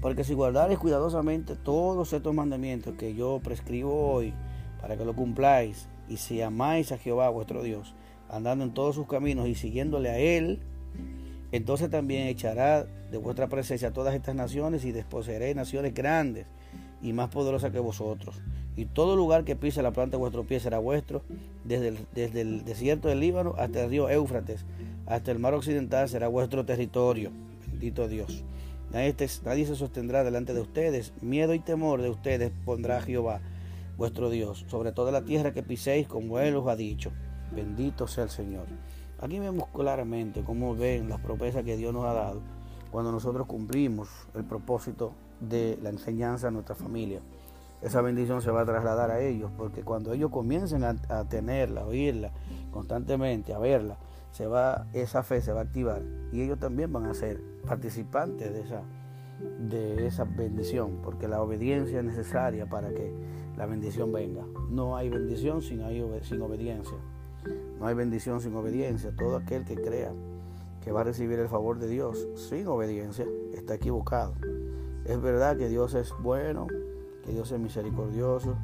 Porque 0.00 0.24
si 0.24 0.32
guardares 0.32 0.78
cuidadosamente 0.78 1.54
todos 1.54 2.14
estos 2.14 2.34
mandamientos 2.34 2.94
que 2.94 3.14
yo 3.14 3.40
prescribo 3.44 4.10
hoy, 4.10 4.32
para 4.80 4.96
que 4.96 5.04
lo 5.04 5.14
cumpláis, 5.14 5.89
y 6.10 6.18
si 6.18 6.42
amáis 6.42 6.92
a 6.92 6.98
Jehová 6.98 7.30
vuestro 7.30 7.62
Dios, 7.62 7.94
andando 8.28 8.64
en 8.64 8.74
todos 8.74 8.94
sus 8.94 9.06
caminos 9.06 9.48
y 9.48 9.54
siguiéndole 9.54 10.10
a 10.10 10.18
Él, 10.18 10.60
entonces 11.52 11.88
también 11.88 12.26
echará 12.26 12.84
de 12.84 13.16
vuestra 13.16 13.48
presencia 13.48 13.92
todas 13.92 14.14
estas 14.14 14.34
naciones 14.34 14.84
y 14.84 14.92
desposeeréis 14.92 15.56
naciones 15.56 15.94
grandes 15.94 16.46
y 17.00 17.14
más 17.14 17.30
poderosas 17.30 17.72
que 17.72 17.78
vosotros 17.78 18.42
y 18.76 18.86
todo 18.86 19.16
lugar 19.16 19.44
que 19.44 19.56
pise 19.56 19.82
la 19.82 19.90
planta 19.90 20.16
de 20.16 20.20
vuestro 20.20 20.44
pie 20.44 20.60
será 20.60 20.78
vuestro, 20.78 21.22
desde 21.64 21.88
el, 22.40 22.64
desierto 22.64 23.08
del 23.08 23.20
Líbano 23.20 23.54
hasta 23.58 23.84
el 23.84 23.90
río 23.90 24.08
Éufrates, 24.08 24.64
hasta 25.06 25.30
el 25.30 25.38
mar 25.38 25.54
occidental 25.54 26.08
será 26.08 26.28
vuestro 26.28 26.64
territorio. 26.64 27.30
Bendito 27.68 28.08
Dios. 28.08 28.44
Nadie, 28.92 29.14
nadie 29.44 29.66
se 29.66 29.76
sostendrá 29.76 30.24
delante 30.24 30.54
de 30.54 30.60
ustedes, 30.60 31.12
miedo 31.20 31.54
y 31.54 31.58
temor 31.58 32.00
de 32.00 32.10
ustedes 32.10 32.52
pondrá 32.64 33.00
Jehová, 33.00 33.40
vuestro 34.00 34.30
Dios, 34.30 34.64
sobre 34.66 34.90
toda 34.90 35.12
la 35.12 35.22
tierra 35.22 35.52
que 35.52 35.62
piséis, 35.62 36.08
como 36.08 36.40
Él 36.40 36.56
os 36.56 36.66
ha 36.66 36.74
dicho. 36.74 37.12
Bendito 37.54 38.08
sea 38.08 38.24
el 38.24 38.30
Señor. 38.30 38.66
Aquí 39.20 39.38
vemos 39.38 39.68
claramente 39.68 40.42
cómo 40.42 40.74
ven 40.74 41.08
las 41.08 41.20
promesas 41.20 41.62
que 41.64 41.76
Dios 41.76 41.92
nos 41.92 42.04
ha 42.06 42.14
dado 42.14 42.40
cuando 42.90 43.12
nosotros 43.12 43.46
cumplimos 43.46 44.08
el 44.34 44.44
propósito 44.44 45.12
de 45.38 45.78
la 45.80 45.90
enseñanza 45.90 46.48
a 46.48 46.50
nuestra 46.50 46.74
familia 46.74 47.20
esa 47.82 48.02
bendición 48.02 48.42
se 48.42 48.50
va 48.50 48.62
a 48.62 48.66
trasladar 48.66 49.10
a 49.10 49.20
ellos, 49.20 49.50
porque 49.56 49.82
cuando 49.82 50.12
ellos 50.12 50.30
comiencen 50.30 50.84
a, 50.84 51.24
tenerla, 51.28 51.82
a 51.82 51.86
oírla 51.86 52.30
constantemente, 52.70 53.54
a 53.54 53.58
verla, 53.58 53.96
se 54.32 54.46
va, 54.46 54.86
esa 54.92 55.22
fe 55.22 55.40
se 55.40 55.52
va 55.52 55.60
a 55.60 55.62
activar 55.64 56.02
y 56.30 56.42
ellos 56.42 56.58
también 56.58 56.92
van 56.92 57.06
a 57.06 57.14
ser 57.14 57.40
participantes 57.66 58.52
de 58.52 58.60
esa, 58.60 58.82
de 59.60 60.06
esa 60.06 60.24
bendición, 60.24 61.00
porque 61.02 61.26
la 61.26 61.40
obediencia 61.40 62.00
es 62.00 62.04
necesaria 62.04 62.66
para 62.66 62.90
que 62.90 63.14
la 63.56 63.66
bendición 63.66 64.12
venga. 64.12 64.44
No 64.70 64.96
hay 64.96 65.08
bendición 65.08 65.62
sin, 65.62 65.82
sin 66.22 66.42
obediencia. 66.42 66.96
No 67.78 67.86
hay 67.86 67.94
bendición 67.94 68.40
sin 68.40 68.54
obediencia. 68.54 69.14
Todo 69.16 69.36
aquel 69.36 69.64
que 69.64 69.76
crea 69.76 70.12
que 70.82 70.92
va 70.92 71.02
a 71.02 71.04
recibir 71.04 71.38
el 71.38 71.48
favor 71.48 71.78
de 71.78 71.88
Dios 71.88 72.26
sin 72.36 72.66
obediencia 72.66 73.26
está 73.54 73.74
equivocado. 73.74 74.34
Es 75.04 75.20
verdad 75.20 75.56
que 75.56 75.68
Dios 75.68 75.94
es 75.94 76.12
bueno, 76.22 76.66
que 77.24 77.32
Dios 77.32 77.50
es 77.52 77.58
misericordioso 77.58 78.56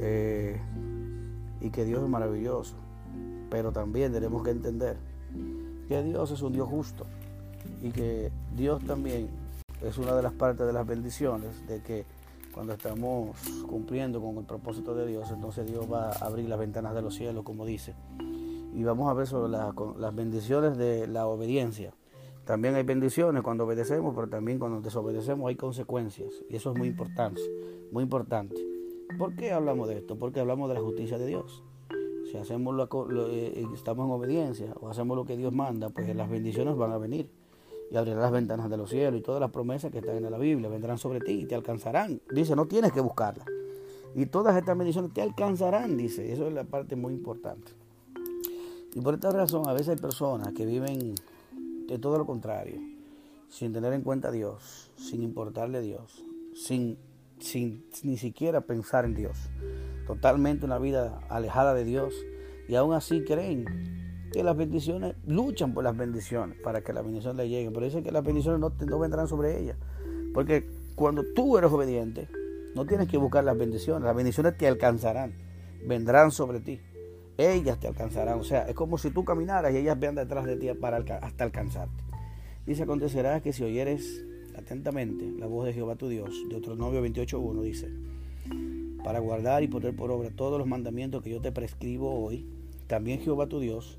eh, 0.00 0.60
y 1.60 1.70
que 1.70 1.84
Dios 1.84 2.02
es 2.02 2.08
maravilloso. 2.08 2.76
Pero 3.50 3.72
también 3.72 4.12
tenemos 4.12 4.42
que 4.42 4.50
entender 4.50 4.96
que 5.88 6.02
Dios 6.02 6.30
es 6.30 6.42
un 6.42 6.52
Dios 6.52 6.68
justo 6.68 7.06
y 7.82 7.90
que 7.90 8.30
Dios 8.56 8.84
también 8.84 9.28
es 9.82 9.98
una 9.98 10.14
de 10.14 10.22
las 10.22 10.32
partes 10.32 10.66
de 10.66 10.72
las 10.72 10.86
bendiciones 10.86 11.66
de 11.66 11.82
que 11.82 12.06
cuando 12.56 12.72
estamos 12.72 13.36
cumpliendo 13.68 14.18
con 14.18 14.38
el 14.38 14.44
propósito 14.44 14.94
de 14.94 15.06
Dios, 15.06 15.30
entonces 15.30 15.70
Dios 15.70 15.92
va 15.92 16.08
a 16.08 16.24
abrir 16.24 16.48
las 16.48 16.58
ventanas 16.58 16.94
de 16.94 17.02
los 17.02 17.14
cielos, 17.14 17.44
como 17.44 17.66
dice. 17.66 17.94
Y 18.72 18.82
vamos 18.82 19.10
a 19.10 19.12
ver 19.12 19.26
sobre 19.26 19.52
las 19.52 20.14
bendiciones 20.14 20.78
de 20.78 21.06
la 21.06 21.26
obediencia. 21.26 21.92
También 22.46 22.74
hay 22.74 22.82
bendiciones 22.82 23.42
cuando 23.42 23.64
obedecemos, 23.64 24.14
pero 24.14 24.30
también 24.30 24.58
cuando 24.58 24.80
desobedecemos 24.80 25.50
hay 25.50 25.56
consecuencias. 25.56 26.32
Y 26.48 26.56
eso 26.56 26.72
es 26.72 26.78
muy 26.78 26.88
importante, 26.88 27.42
muy 27.92 28.04
importante. 28.04 28.56
¿Por 29.18 29.36
qué 29.36 29.52
hablamos 29.52 29.86
de 29.88 29.98
esto? 29.98 30.16
Porque 30.16 30.40
hablamos 30.40 30.70
de 30.70 30.76
la 30.76 30.80
justicia 30.80 31.18
de 31.18 31.26
Dios. 31.26 31.62
Si 32.32 32.38
hacemos 32.38 32.74
lo, 32.74 32.84
eh, 33.28 33.52
eh, 33.54 33.66
estamos 33.74 34.06
en 34.06 34.12
obediencia 34.12 34.72
o 34.80 34.88
hacemos 34.88 35.14
lo 35.14 35.26
que 35.26 35.36
Dios 35.36 35.52
manda, 35.52 35.90
pues 35.90 36.16
las 36.16 36.30
bendiciones 36.30 36.74
van 36.74 36.92
a 36.92 36.96
venir 36.96 37.28
y 37.90 37.96
abrirá 37.96 38.20
las 38.20 38.32
ventanas 38.32 38.68
de 38.68 38.76
los 38.76 38.90
cielos 38.90 39.20
y 39.20 39.22
todas 39.22 39.40
las 39.40 39.50
promesas 39.50 39.90
que 39.92 39.98
están 39.98 40.16
en 40.16 40.30
la 40.30 40.38
Biblia 40.38 40.68
vendrán 40.68 40.98
sobre 40.98 41.20
ti 41.20 41.32
y 41.42 41.46
te 41.46 41.54
alcanzarán. 41.54 42.20
Dice, 42.30 42.56
no 42.56 42.66
tienes 42.66 42.92
que 42.92 43.00
buscarlas. 43.00 43.46
Y 44.14 44.26
todas 44.26 44.56
estas 44.56 44.76
bendiciones 44.76 45.12
te 45.12 45.22
alcanzarán, 45.22 45.96
dice. 45.96 46.32
Eso 46.32 46.48
es 46.48 46.54
la 46.54 46.64
parte 46.64 46.96
muy 46.96 47.12
importante. 47.12 47.72
Y 48.94 49.00
por 49.02 49.14
esta 49.14 49.30
razón, 49.30 49.68
a 49.68 49.72
veces 49.74 49.90
hay 49.90 49.96
personas 49.96 50.52
que 50.54 50.64
viven 50.64 51.14
de 51.86 51.98
todo 51.98 52.16
lo 52.16 52.24
contrario, 52.24 52.80
sin 53.50 53.72
tener 53.72 53.92
en 53.92 54.00
cuenta 54.00 54.28
a 54.28 54.32
Dios, 54.32 54.90
sin 54.96 55.22
importarle 55.22 55.78
a 55.78 55.80
Dios, 55.82 56.24
sin, 56.54 56.96
sin 57.38 57.84
ni 58.02 58.16
siquiera 58.16 58.62
pensar 58.62 59.04
en 59.04 59.14
Dios. 59.14 59.36
Totalmente 60.06 60.64
una 60.64 60.78
vida 60.78 61.20
alejada 61.28 61.74
de 61.74 61.84
Dios. 61.84 62.14
Y 62.68 62.74
aún 62.74 62.94
así 62.94 63.22
creen 63.22 63.66
que 64.36 64.44
las 64.44 64.56
bendiciones, 64.56 65.14
luchan 65.26 65.74
por 65.74 65.84
las 65.84 65.96
bendiciones 65.96 66.58
para 66.62 66.82
que 66.82 66.92
las 66.92 67.04
bendiciones 67.04 67.36
le 67.36 67.48
lleguen. 67.48 67.72
Pero 67.72 67.86
dicen 67.86 68.04
que 68.04 68.12
las 68.12 68.24
bendiciones 68.24 68.60
no, 68.60 68.72
no 68.86 68.98
vendrán 68.98 69.28
sobre 69.28 69.60
ellas. 69.60 69.76
Porque 70.32 70.68
cuando 70.94 71.24
tú 71.34 71.58
eres 71.58 71.72
obediente, 71.72 72.28
no 72.74 72.86
tienes 72.86 73.08
que 73.08 73.16
buscar 73.16 73.44
las 73.44 73.56
bendiciones. 73.56 74.04
Las 74.04 74.14
bendiciones 74.14 74.56
te 74.56 74.66
alcanzarán, 74.66 75.32
vendrán 75.86 76.30
sobre 76.30 76.60
ti 76.60 76.80
ellas 77.38 77.78
te 77.78 77.88
alcanzarán. 77.88 78.38
O 78.38 78.44
sea, 78.44 78.62
es 78.62 78.74
como 78.74 78.98
si 78.98 79.10
tú 79.10 79.24
caminaras 79.24 79.72
y 79.72 79.78
ellas 79.78 79.98
vean 79.98 80.14
detrás 80.14 80.44
de 80.46 80.56
ti 80.56 80.68
para 80.80 80.98
hasta 80.98 81.44
alcanzarte. 81.44 82.04
Dice, 82.66 82.82
acontecerá 82.82 83.40
que 83.40 83.52
si 83.52 83.62
oyeres 83.62 84.24
atentamente 84.56 85.30
la 85.38 85.46
voz 85.46 85.66
de 85.66 85.72
Jehová 85.72 85.96
tu 85.96 86.08
Dios, 86.08 86.30
de 86.48 86.54
Deuteronomio 86.54 87.04
28.1 87.04 87.62
dice, 87.62 87.90
para 89.04 89.20
guardar 89.20 89.62
y 89.62 89.68
poner 89.68 89.94
por 89.94 90.10
obra 90.10 90.30
todos 90.30 90.58
los 90.58 90.66
mandamientos 90.66 91.22
que 91.22 91.30
yo 91.30 91.40
te 91.40 91.52
prescribo 91.52 92.24
hoy, 92.24 92.46
también 92.86 93.20
Jehová 93.20 93.46
tu 93.46 93.60
Dios 93.60 93.98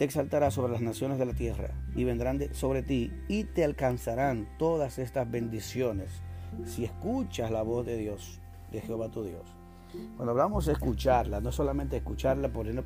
te 0.00 0.06
exaltará 0.06 0.50
sobre 0.50 0.72
las 0.72 0.80
naciones 0.80 1.18
de 1.18 1.26
la 1.26 1.34
tierra 1.34 1.74
y 1.94 2.04
vendrán 2.04 2.40
sobre 2.54 2.82
ti 2.82 3.12
y 3.28 3.44
te 3.44 3.64
alcanzarán 3.64 4.48
todas 4.58 4.98
estas 4.98 5.30
bendiciones 5.30 6.22
si 6.64 6.86
escuchas 6.86 7.50
la 7.50 7.60
voz 7.60 7.84
de 7.84 7.98
Dios, 7.98 8.40
de 8.72 8.80
Jehová 8.80 9.10
tu 9.10 9.24
Dios. 9.24 9.42
Cuando 10.16 10.30
hablamos 10.30 10.64
de 10.64 10.72
escucharla, 10.72 11.42
no 11.42 11.52
solamente 11.52 11.98
escucharla, 11.98 12.48
poniendo, 12.48 12.82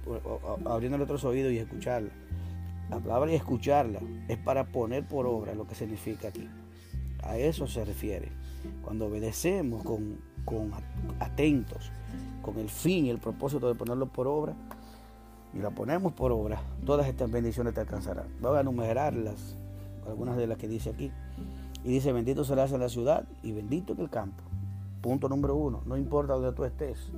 abriendo 0.65 1.01
otros 1.01 1.23
oídos 1.23 1.53
y 1.53 1.59
escucharla. 1.59 2.11
La 2.91 2.99
palabra 2.99 3.31
y 3.31 3.37
escucharla 3.37 4.01
es 4.27 4.39
para 4.39 4.65
poner 4.65 5.07
por 5.07 5.25
obra 5.29 5.55
lo 5.55 5.69
que 5.69 5.77
significa 5.77 6.27
aquí. 6.27 6.49
A 7.23 7.37
eso 7.37 7.69
se 7.69 7.85
refiere. 7.85 8.33
Cuando 8.83 9.07
obedecemos 9.07 9.85
con, 9.85 10.19
con 10.45 10.73
atentos, 11.21 11.93
con 12.43 12.59
el 12.59 12.69
fin 12.69 13.07
y 13.07 13.11
el 13.11 13.19
propósito 13.19 13.69
de 13.69 13.77
ponerlo 13.77 14.09
por 14.09 14.27
obra, 14.27 14.57
y 15.55 15.61
la 15.61 15.71
ponemos 15.71 16.13
por 16.13 16.33
obra, 16.33 16.61
todas 16.85 17.07
estas 17.07 17.31
bendiciones 17.31 17.75
te 17.75 17.81
alcanzarán. 17.81 18.27
Voy 18.41 18.57
a 18.57 18.61
enumerarlas, 18.61 19.57
algunas 20.07 20.37
de 20.37 20.47
las 20.47 20.59
que 20.59 20.69
dice 20.69 20.91
aquí. 20.91 21.13
Y 21.85 21.89
dice, 21.89 22.13
bendito 22.13 22.45
serás 22.45 22.73
en 22.73 22.81
la 22.81 22.89
ciudad 22.89 23.25
y 23.43 23.53
bendito 23.53 23.93
en 23.93 24.01
el 24.01 24.11
campo. 24.11 24.43
Punto 25.01 25.29
número 25.29 25.55
uno, 25.55 25.83
no 25.87 25.97
importa 25.97 26.33
donde 26.33 26.53
tú 26.53 26.65
estés. 26.65 27.11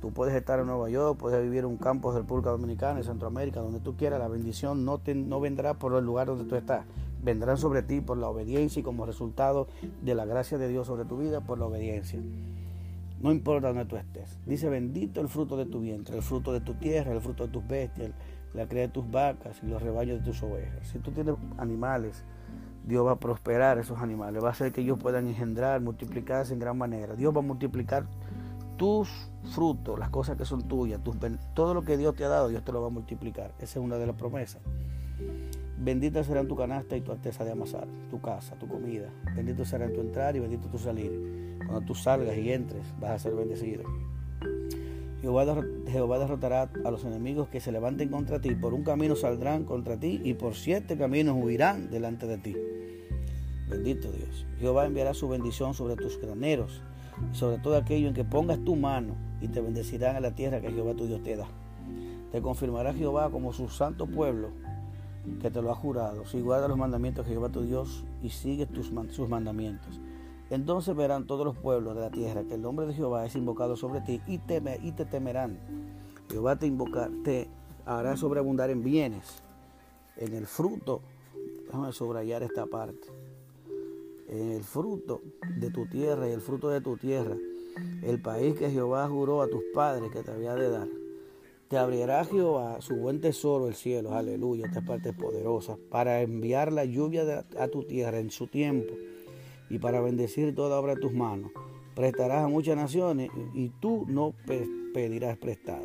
Tú 0.00 0.12
puedes 0.12 0.34
estar 0.34 0.60
en 0.60 0.66
Nueva 0.66 0.90
York, 0.90 1.18
puedes 1.18 1.42
vivir 1.42 1.60
en 1.60 1.66
un 1.66 1.76
campo 1.76 2.12
de 2.12 2.20
República 2.20 2.50
Dominicana, 2.50 3.00
en 3.00 3.04
Centroamérica, 3.04 3.60
donde 3.60 3.80
tú 3.80 3.96
quieras. 3.96 4.20
La 4.20 4.28
bendición 4.28 4.84
no, 4.84 4.98
te, 4.98 5.14
no 5.14 5.40
vendrá 5.40 5.74
por 5.74 5.94
el 5.94 6.04
lugar 6.04 6.28
donde 6.28 6.44
tú 6.44 6.54
estás. 6.54 6.84
Vendrán 7.22 7.58
sobre 7.58 7.82
ti 7.82 8.00
por 8.00 8.16
la 8.16 8.28
obediencia 8.28 8.78
y 8.78 8.82
como 8.84 9.06
resultado 9.06 9.66
de 10.02 10.14
la 10.14 10.24
gracia 10.24 10.56
de 10.56 10.68
Dios 10.68 10.86
sobre 10.86 11.04
tu 11.04 11.16
vida, 11.16 11.40
por 11.40 11.58
la 11.58 11.66
obediencia. 11.66 12.20
No 13.20 13.32
importa 13.32 13.68
donde 13.68 13.84
tú 13.84 13.96
estés. 13.96 14.38
Dice, 14.46 14.68
bendito 14.68 15.20
el 15.20 15.28
fruto 15.28 15.56
de 15.56 15.66
tu 15.66 15.80
vientre, 15.80 16.16
el 16.16 16.22
fruto 16.22 16.52
de 16.52 16.60
tu 16.60 16.74
tierra, 16.74 17.12
el 17.12 17.20
fruto 17.20 17.46
de 17.46 17.52
tus 17.52 17.66
bestias, 17.66 18.12
la 18.54 18.66
cría 18.68 18.82
de 18.82 18.88
tus 18.88 19.10
vacas 19.10 19.60
y 19.62 19.66
los 19.66 19.82
rebaños 19.82 20.20
de 20.20 20.24
tus 20.24 20.42
ovejas. 20.42 20.88
Si 20.88 20.98
tú 21.00 21.10
tienes 21.10 21.34
animales, 21.56 22.24
Dios 22.84 23.04
va 23.04 23.12
a 23.12 23.18
prosperar 23.18 23.78
esos 23.78 23.98
animales, 23.98 24.42
va 24.42 24.48
a 24.48 24.52
hacer 24.52 24.72
que 24.72 24.80
ellos 24.80 24.98
puedan 24.98 25.26
engendrar, 25.26 25.80
multiplicarse 25.80 26.52
en 26.52 26.60
gran 26.60 26.78
manera. 26.78 27.16
Dios 27.16 27.34
va 27.34 27.40
a 27.40 27.42
multiplicar 27.42 28.06
tus 28.76 29.10
frutos, 29.52 29.98
las 29.98 30.10
cosas 30.10 30.36
que 30.36 30.44
son 30.44 30.68
tuyas, 30.68 31.00
todo 31.54 31.74
lo 31.74 31.82
que 31.82 31.96
Dios 31.96 32.14
te 32.14 32.24
ha 32.24 32.28
dado, 32.28 32.48
Dios 32.48 32.64
te 32.64 32.72
lo 32.72 32.80
va 32.80 32.86
a 32.86 32.90
multiplicar. 32.90 33.52
Esa 33.58 33.78
es 33.78 33.84
una 33.84 33.96
de 33.96 34.06
las 34.06 34.16
promesas. 34.16 34.62
Bendita 35.80 36.24
será 36.24 36.44
tu 36.44 36.56
canasta 36.56 36.96
y 36.96 37.00
tu 37.02 37.12
artesa 37.12 37.44
de 37.44 37.52
amasar, 37.52 37.86
tu 38.10 38.20
casa, 38.20 38.56
tu 38.56 38.66
comida. 38.66 39.10
Bendito 39.36 39.64
será 39.64 39.88
tu 39.88 40.00
entrar 40.00 40.34
y 40.34 40.40
bendito 40.40 40.66
tu 40.68 40.78
salir. 40.78 41.56
Cuando 41.58 41.82
tú 41.82 41.94
salgas 41.94 42.36
y 42.36 42.50
entres, 42.52 42.82
vas 43.00 43.12
a 43.12 43.18
ser 43.20 43.34
bendecido. 43.34 43.84
Jehová, 45.22 45.44
derrotará 46.18 46.68
a 46.84 46.90
los 46.90 47.04
enemigos 47.04 47.48
que 47.48 47.60
se 47.60 47.70
levanten 47.70 48.08
contra 48.08 48.40
ti. 48.40 48.56
Por 48.56 48.74
un 48.74 48.82
camino 48.82 49.14
saldrán 49.14 49.64
contra 49.64 49.96
ti 49.96 50.20
y 50.24 50.34
por 50.34 50.56
siete 50.56 50.98
caminos 50.98 51.36
huirán 51.40 51.90
delante 51.90 52.26
de 52.26 52.38
ti. 52.38 52.56
Bendito 53.68 54.10
Dios. 54.10 54.46
Jehová 54.58 54.84
enviará 54.86 55.14
su 55.14 55.28
bendición 55.28 55.74
sobre 55.74 55.94
tus 55.94 56.20
graneros 56.20 56.82
y 57.32 57.36
sobre 57.36 57.58
todo 57.58 57.76
aquello 57.76 58.08
en 58.08 58.14
que 58.14 58.24
pongas 58.24 58.58
tu 58.64 58.74
mano 58.74 59.14
y 59.40 59.46
te 59.46 59.60
bendecirán 59.60 60.16
en 60.16 60.22
la 60.22 60.34
tierra 60.34 60.60
que 60.60 60.72
Jehová 60.72 60.94
tu 60.94 61.06
Dios 61.06 61.22
te 61.22 61.36
da. 61.36 61.46
Te 62.32 62.42
confirmará 62.42 62.92
Jehová 62.94 63.30
como 63.30 63.52
su 63.52 63.68
santo 63.68 64.06
pueblo 64.06 64.50
que 65.40 65.50
te 65.50 65.62
lo 65.62 65.70
ha 65.70 65.74
jurado, 65.74 66.24
si 66.26 66.40
guardas 66.40 66.68
los 66.68 66.78
mandamientos 66.78 67.26
de 67.26 67.32
Jehová 67.32 67.48
tu 67.48 67.62
Dios 67.62 68.04
y 68.22 68.30
sigues 68.30 68.68
tus, 68.68 68.90
sus 69.10 69.28
mandamientos. 69.28 70.00
Entonces 70.50 70.96
verán 70.96 71.26
todos 71.26 71.44
los 71.44 71.56
pueblos 71.56 71.94
de 71.94 72.00
la 72.00 72.10
tierra 72.10 72.44
que 72.44 72.54
el 72.54 72.62
nombre 72.62 72.86
de 72.86 72.94
Jehová 72.94 73.26
es 73.26 73.36
invocado 73.36 73.76
sobre 73.76 74.00
ti 74.00 74.20
y, 74.26 74.34
y 74.34 74.92
te 74.92 75.04
temerán. 75.04 75.58
Jehová 76.30 76.56
te, 76.56 76.66
invocar, 76.66 77.10
te 77.22 77.48
hará 77.84 78.16
sobreabundar 78.16 78.70
en 78.70 78.82
bienes, 78.82 79.42
en 80.16 80.34
el 80.34 80.46
fruto. 80.46 81.02
Déjame 81.66 81.92
subrayar 81.92 82.42
esta 82.42 82.66
parte 82.66 83.08
el 84.28 84.62
fruto 84.62 85.22
de 85.58 85.70
tu 85.70 85.86
tierra 85.86 86.28
y 86.28 86.32
el 86.32 86.40
fruto 86.40 86.68
de 86.68 86.80
tu 86.80 86.96
tierra, 86.96 87.36
el 88.02 88.20
país 88.20 88.54
que 88.56 88.70
Jehová 88.70 89.08
juró 89.08 89.42
a 89.42 89.48
tus 89.48 89.62
padres 89.72 90.10
que 90.12 90.22
te 90.22 90.30
había 90.30 90.54
de 90.54 90.70
dar. 90.70 90.88
Te 91.68 91.76
abrirá 91.76 92.24
Jehová 92.24 92.80
su 92.80 92.96
buen 92.96 93.20
tesoro, 93.20 93.68
el 93.68 93.74
cielo, 93.74 94.14
aleluya, 94.14 94.64
esta 94.64 94.80
parte 94.80 95.10
es 95.10 95.14
poderosa, 95.14 95.76
para 95.90 96.22
enviar 96.22 96.72
la 96.72 96.86
lluvia 96.86 97.44
a 97.58 97.68
tu 97.68 97.82
tierra 97.82 98.20
en 98.20 98.30
su 98.30 98.46
tiempo 98.46 98.94
y 99.68 99.78
para 99.78 100.00
bendecir 100.00 100.54
toda 100.54 100.80
obra 100.80 100.94
de 100.94 101.02
tus 101.02 101.12
manos. 101.12 101.50
Prestarás 101.94 102.44
a 102.44 102.48
muchas 102.48 102.74
naciones 102.74 103.30
y 103.52 103.68
tú 103.80 104.06
no 104.08 104.32
pedirás 104.94 105.36
prestado. 105.36 105.84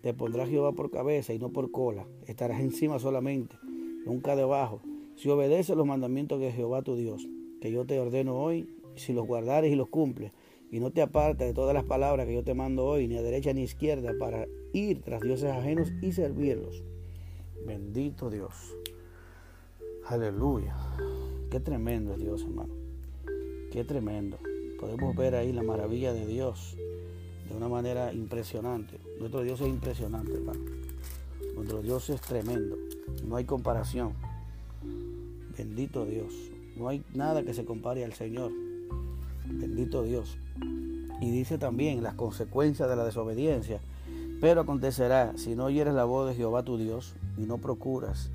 Te 0.00 0.14
pondrá 0.14 0.46
Jehová 0.46 0.72
por 0.72 0.90
cabeza 0.90 1.34
y 1.34 1.38
no 1.38 1.50
por 1.50 1.70
cola. 1.70 2.06
Estarás 2.26 2.60
encima 2.60 2.98
solamente, 2.98 3.54
nunca 4.06 4.34
debajo. 4.34 4.80
Si 5.16 5.28
obedeces 5.28 5.76
los 5.76 5.86
mandamientos 5.86 6.40
de 6.40 6.52
Jehová 6.52 6.80
tu 6.80 6.96
Dios 6.96 7.28
que 7.60 7.70
yo 7.70 7.84
te 7.84 8.00
ordeno 8.00 8.40
hoy, 8.40 8.66
si 8.96 9.12
los 9.12 9.26
guardares 9.26 9.70
y 9.70 9.76
los 9.76 9.88
cumples, 9.88 10.32
y 10.72 10.80
no 10.80 10.90
te 10.90 11.02
apartes 11.02 11.46
de 11.46 11.52
todas 11.52 11.74
las 11.74 11.84
palabras 11.84 12.26
que 12.26 12.32
yo 12.32 12.42
te 12.42 12.54
mando 12.54 12.86
hoy, 12.86 13.06
ni 13.06 13.18
a 13.18 13.22
derecha 13.22 13.52
ni 13.52 13.60
a 13.60 13.64
izquierda, 13.64 14.14
para 14.18 14.46
ir 14.72 15.02
tras 15.02 15.20
dioses 15.20 15.50
ajenos 15.50 15.92
y 16.00 16.12
servirlos. 16.12 16.82
Bendito 17.66 18.30
Dios. 18.30 18.74
Aleluya. 20.06 20.74
Qué 21.50 21.60
tremendo 21.60 22.14
es 22.14 22.20
Dios, 22.20 22.42
hermano. 22.42 22.72
Qué 23.70 23.84
tremendo. 23.84 24.38
Podemos 24.80 25.14
ver 25.14 25.34
ahí 25.34 25.52
la 25.52 25.62
maravilla 25.62 26.14
de 26.14 26.26
Dios 26.26 26.74
de 27.50 27.54
una 27.54 27.68
manera 27.68 28.14
impresionante. 28.14 28.98
Nuestro 29.18 29.42
Dios 29.42 29.60
es 29.60 29.68
impresionante, 29.68 30.32
hermano. 30.32 30.60
Nuestro 31.54 31.82
Dios 31.82 32.08
es 32.08 32.22
tremendo. 32.22 32.78
No 33.26 33.36
hay 33.36 33.44
comparación. 33.44 34.14
Bendito 35.54 36.06
Dios. 36.06 36.32
No 36.78 36.88
hay 36.88 37.04
nada 37.12 37.42
que 37.42 37.52
se 37.52 37.66
compare 37.66 38.06
al 38.06 38.14
Señor. 38.14 38.52
Bendito 39.52 40.02
Dios. 40.02 40.38
Y 41.20 41.30
dice 41.30 41.58
también 41.58 42.02
las 42.02 42.14
consecuencias 42.14 42.88
de 42.88 42.96
la 42.96 43.04
desobediencia. 43.04 43.80
Pero 44.40 44.62
acontecerá, 44.62 45.32
si 45.36 45.54
no 45.54 45.66
oyeres 45.66 45.94
la 45.94 46.04
voz 46.04 46.28
de 46.28 46.34
Jehová 46.34 46.64
tu 46.64 46.76
Dios 46.76 47.14
y 47.36 47.42
no 47.42 47.58
procuras 47.58 48.30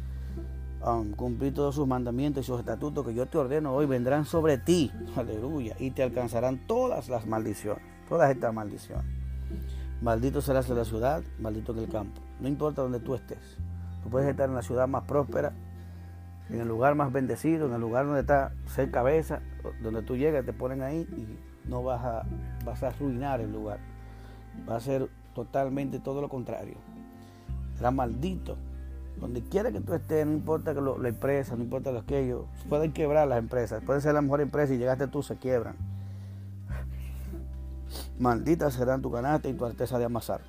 um, 0.85 1.11
cumplir 1.11 1.53
todos 1.53 1.75
sus 1.75 1.87
mandamientos 1.87 2.45
y 2.45 2.47
sus 2.47 2.59
estatutos 2.59 3.05
que 3.05 3.13
yo 3.13 3.25
te 3.25 3.37
ordeno 3.37 3.73
hoy, 3.73 3.85
vendrán 3.85 4.25
sobre 4.25 4.57
ti. 4.57 4.91
Aleluya. 5.15 5.75
Y 5.79 5.91
te 5.91 6.03
alcanzarán 6.03 6.65
todas 6.65 7.09
las 7.09 7.27
maldiciones. 7.27 7.83
Todas 8.07 8.31
estas 8.31 8.53
maldiciones. 8.53 9.05
Maldito 10.01 10.41
serás 10.41 10.69
en 10.69 10.77
la 10.77 10.85
ciudad, 10.85 11.23
maldito 11.39 11.73
en 11.73 11.79
el 11.79 11.89
campo. 11.89 12.21
No 12.39 12.47
importa 12.47 12.83
donde 12.83 12.99
tú 12.99 13.15
estés. 13.15 13.57
Tú 14.03 14.09
puedes 14.09 14.29
estar 14.29 14.47
en 14.47 14.55
la 14.55 14.61
ciudad 14.61 14.87
más 14.87 15.03
próspera 15.03 15.53
en 16.49 16.61
el 16.61 16.67
lugar 16.67 16.95
más 16.95 17.11
bendecido, 17.11 17.67
en 17.67 17.73
el 17.73 17.81
lugar 17.81 18.05
donde 18.05 18.21
está 18.21 18.53
ser 18.67 18.91
cabeza, 18.91 19.41
donde 19.81 20.01
tú 20.01 20.15
llegas, 20.15 20.45
te 20.45 20.53
ponen 20.53 20.81
ahí 20.81 21.07
y 21.17 21.69
no 21.69 21.83
vas 21.83 22.03
a, 22.03 22.23
vas 22.65 22.83
a 22.83 22.87
arruinar 22.87 23.41
el 23.41 23.51
lugar. 23.51 23.79
Va 24.69 24.77
a 24.77 24.79
ser 24.79 25.09
totalmente 25.33 25.99
todo 25.99 26.21
lo 26.21 26.29
contrario. 26.29 26.75
Será 27.75 27.91
maldito. 27.91 28.57
Donde 29.19 29.41
quiera 29.41 29.71
que 29.71 29.81
tú 29.81 29.93
estés, 29.93 30.25
no 30.27 30.33
importa 30.33 30.75
que 30.75 30.81
la 30.81 31.09
empresa, 31.09 31.55
no 31.55 31.63
importa 31.63 31.91
lo 31.91 32.05
que 32.05 32.19
ellos, 32.19 32.45
pueden 32.69 32.93
quebrar 32.93 33.27
las 33.27 33.39
empresas, 33.39 33.83
pueden 33.83 34.01
ser 34.01 34.13
la 34.13 34.21
mejor 34.21 34.41
empresa 34.41 34.75
y 34.75 34.77
llegaste 34.77 35.07
tú, 35.07 35.23
se 35.23 35.37
quiebran. 35.37 35.75
Maldita 38.19 38.69
serán 38.69 39.01
tu 39.01 39.11
canasta 39.11 39.49
y 39.49 39.53
tu 39.53 39.65
arteza 39.65 39.97
de 39.97 40.05
amasar. 40.05 40.41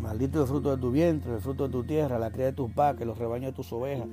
Maldito 0.00 0.42
el 0.42 0.46
fruto 0.46 0.76
de 0.76 0.80
tu 0.80 0.92
vientre, 0.92 1.34
el 1.34 1.40
fruto 1.40 1.66
de 1.66 1.72
tu 1.72 1.82
tierra, 1.82 2.20
la 2.20 2.30
cría 2.30 2.46
de 2.46 2.52
tus 2.52 2.72
vacas, 2.72 3.04
los 3.04 3.18
rebaños 3.18 3.50
de 3.50 3.56
tus 3.56 3.72
ovejas 3.72 4.06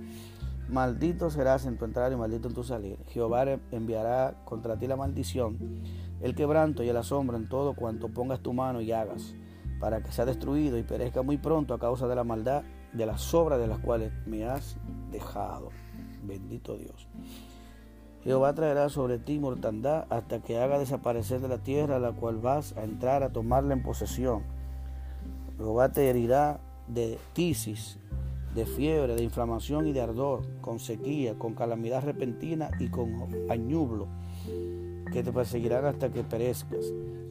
Maldito 0.69 1.31
serás 1.31 1.65
en 1.65 1.77
tu 1.77 1.85
entrada 1.85 2.13
y 2.13 2.15
maldito 2.15 2.47
en 2.47 2.53
tu 2.53 2.63
salir. 2.63 2.99
Jehová 3.07 3.43
enviará 3.71 4.35
contra 4.45 4.77
ti 4.77 4.85
la 4.85 4.95
maldición, 4.95 5.57
el 6.21 6.35
quebranto 6.35 6.83
y 6.83 6.89
el 6.89 6.97
asombro 6.97 7.38
en 7.38 7.49
todo 7.49 7.73
cuanto 7.73 8.09
pongas 8.09 8.41
tu 8.41 8.53
mano 8.53 8.79
y 8.79 8.91
hagas, 8.91 9.33
para 9.79 10.03
que 10.03 10.11
sea 10.11 10.25
destruido 10.25 10.77
y 10.77 10.83
perezca 10.83 11.23
muy 11.23 11.39
pronto 11.39 11.73
a 11.73 11.79
causa 11.79 12.07
de 12.07 12.15
la 12.15 12.23
maldad 12.23 12.61
de 12.93 13.05
las 13.07 13.33
obras 13.33 13.59
de 13.59 13.65
las 13.65 13.79
cuales 13.79 14.13
me 14.27 14.45
has 14.45 14.77
dejado. 15.11 15.69
Bendito 16.23 16.77
Dios. 16.77 17.07
Jehová 18.23 18.53
traerá 18.53 18.89
sobre 18.89 19.17
ti 19.17 19.39
mortandad 19.39 20.05
hasta 20.11 20.39
que 20.39 20.59
haga 20.59 20.77
desaparecer 20.77 21.41
de 21.41 21.47
la 21.47 21.57
tierra 21.57 21.97
la 21.97 22.11
cual 22.11 22.38
vas 22.38 22.77
a 22.77 22.83
entrar 22.83 23.23
a 23.23 23.31
tomarla 23.31 23.73
en 23.73 23.81
posesión. 23.81 24.43
Jehová 25.57 25.89
te 25.89 26.07
herirá 26.07 26.59
de 26.88 27.17
tisis, 27.33 27.97
de 28.56 28.65
fiebre, 28.65 29.15
de 29.15 29.24
inflamación 29.24 29.88
y 29.88 29.94
de 29.94 30.01
ardor, 30.01 30.41
con 30.62 30.79
sequía, 30.79 31.36
con 31.38 31.53
calamidad 31.53 32.03
repentina 32.03 32.72
y 32.79 32.89
con 32.89 33.27
añublo, 33.50 34.08
que 35.12 35.24
te 35.24 35.32
perseguirán 35.32 35.86
hasta 35.86 36.12
que 36.12 36.24
perezcas. 36.24 36.86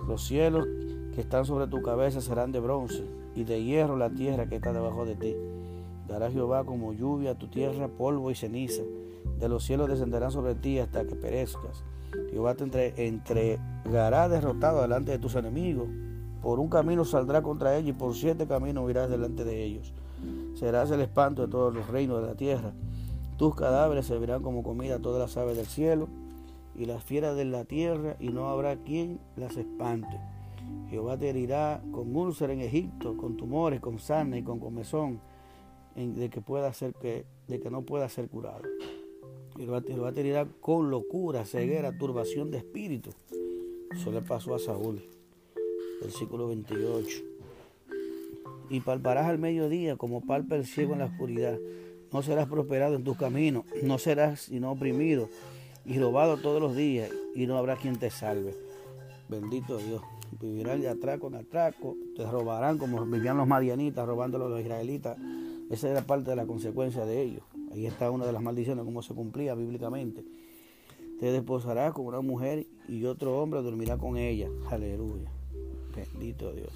Los 0.06 0.26
cielos 0.26 0.66
que 1.14 1.20
están 1.20 1.44
sobre 1.44 1.66
tu 1.66 1.82
cabeza 1.82 2.20
serán 2.20 2.52
de 2.52 2.60
bronce, 2.60 3.04
y 3.34 3.44
de 3.44 3.62
hierro 3.62 3.96
la 3.96 4.10
tierra 4.10 4.48
que 4.48 4.56
está 4.56 4.72
debajo 4.72 5.04
de 5.04 5.14
ti. 5.14 5.36
Dará 6.08 6.30
Jehová 6.30 6.64
como 6.64 6.92
lluvia 6.92 7.32
a 7.32 7.38
tu 7.38 7.48
tierra 7.48 7.88
polvo 7.88 8.30
y 8.30 8.34
ceniza. 8.34 8.82
De 9.38 9.48
los 9.48 9.64
cielos 9.64 9.88
descenderán 9.88 10.32
sobre 10.32 10.54
ti 10.54 10.78
hasta 10.78 11.06
que 11.06 11.14
perezcas. 11.14 11.84
Jehová 12.30 12.54
te 12.54 13.06
entregará 13.06 14.28
derrotado 14.28 14.82
delante 14.82 15.12
de 15.12 15.18
tus 15.18 15.34
enemigos. 15.34 15.88
Por 16.42 16.58
un 16.58 16.68
camino 16.68 17.04
saldrá 17.04 17.42
contra 17.42 17.76
ellos 17.76 17.90
y 17.90 17.92
por 17.92 18.14
siete 18.14 18.46
caminos 18.46 18.90
irás 18.90 19.10
delante 19.10 19.44
de 19.44 19.62
ellos. 19.62 19.92
Serás 20.58 20.90
el 20.90 21.00
espanto 21.00 21.42
de 21.42 21.52
todos 21.52 21.72
los 21.72 21.86
reinos 21.86 22.20
de 22.20 22.26
la 22.26 22.34
tierra. 22.34 22.72
Tus 23.36 23.54
cadáveres 23.54 24.06
servirán 24.06 24.42
como 24.42 24.64
comida 24.64 24.96
a 24.96 24.98
todas 24.98 25.20
las 25.20 25.36
aves 25.36 25.56
del 25.56 25.66
cielo 25.66 26.08
y 26.74 26.84
las 26.86 27.04
fieras 27.04 27.36
de 27.36 27.44
la 27.44 27.64
tierra, 27.64 28.16
y 28.18 28.30
no 28.30 28.48
habrá 28.48 28.76
quien 28.76 29.20
las 29.36 29.56
espante. 29.56 30.20
Jehová 30.90 31.16
te 31.16 31.28
herirá 31.28 31.80
con 31.92 32.14
úlcera 32.14 32.52
en 32.52 32.60
Egipto, 32.60 33.16
con 33.16 33.36
tumores, 33.36 33.80
con 33.80 34.00
sarna 34.00 34.36
y 34.36 34.42
con 34.42 34.58
comezón, 34.58 35.20
de 35.94 36.28
que 36.28 36.40
pueda 36.40 36.72
ser 36.72 36.92
que, 36.94 37.24
de 37.46 37.60
que 37.60 37.70
no 37.70 37.82
pueda 37.82 38.08
ser 38.08 38.28
curado. 38.28 38.62
Jehová, 39.56 39.80
Jehová 39.86 40.10
te 40.10 40.20
herirá 40.20 40.48
con 40.60 40.90
locura, 40.90 41.44
ceguera, 41.44 41.96
turbación 41.96 42.50
de 42.50 42.58
espíritu. 42.58 43.10
Eso 43.92 44.10
le 44.10 44.22
pasó 44.22 44.56
a 44.56 44.58
Saúl. 44.58 45.04
Versículo 46.00 46.48
28 46.48 47.27
y 48.70 48.80
palparás 48.80 49.26
al 49.26 49.38
mediodía 49.38 49.96
como 49.96 50.20
palpa 50.20 50.56
el 50.56 50.66
ciego 50.66 50.92
en 50.92 51.00
la 51.00 51.06
oscuridad. 51.06 51.58
No 52.12 52.22
serás 52.22 52.48
prosperado 52.48 52.96
en 52.96 53.04
tus 53.04 53.16
caminos, 53.16 53.64
no 53.82 53.98
serás 53.98 54.40
sino 54.42 54.72
oprimido 54.72 55.28
y 55.84 55.98
robado 55.98 56.36
todos 56.36 56.60
los 56.60 56.76
días 56.76 57.10
y 57.34 57.46
no 57.46 57.56
habrá 57.56 57.76
quien 57.76 57.98
te 57.98 58.10
salve. 58.10 58.54
Bendito 59.28 59.78
Dios. 59.78 60.02
Vivirás 60.40 60.80
de 60.80 60.88
atraco 60.88 61.28
en 61.28 61.36
atraco, 61.36 61.96
te 62.14 62.24
robarán 62.24 62.76
como 62.76 63.04
vivían 63.06 63.38
los 63.38 63.46
madianitas 63.46 64.06
robándolo 64.06 64.46
a 64.46 64.48
los 64.50 64.60
israelitas. 64.60 65.16
Esa 65.70 65.88
era 65.90 66.02
parte 66.02 66.30
de 66.30 66.36
la 66.36 66.46
consecuencia 66.46 67.04
de 67.06 67.22
ellos. 67.22 67.42
Ahí 67.72 67.86
está 67.86 68.10
una 68.10 68.26
de 68.26 68.32
las 68.32 68.42
maldiciones, 68.42 68.84
como 68.84 69.02
se 69.02 69.14
cumplía 69.14 69.54
bíblicamente. 69.54 70.24
Te 71.18 71.32
desposarás 71.32 71.92
con 71.92 72.06
una 72.06 72.20
mujer 72.20 72.66
y 72.88 73.04
otro 73.04 73.40
hombre 73.42 73.62
dormirá 73.62 73.98
con 73.98 74.16
ella. 74.16 74.48
Aleluya. 74.70 75.30
Bendito 75.94 76.52
Dios. 76.52 76.72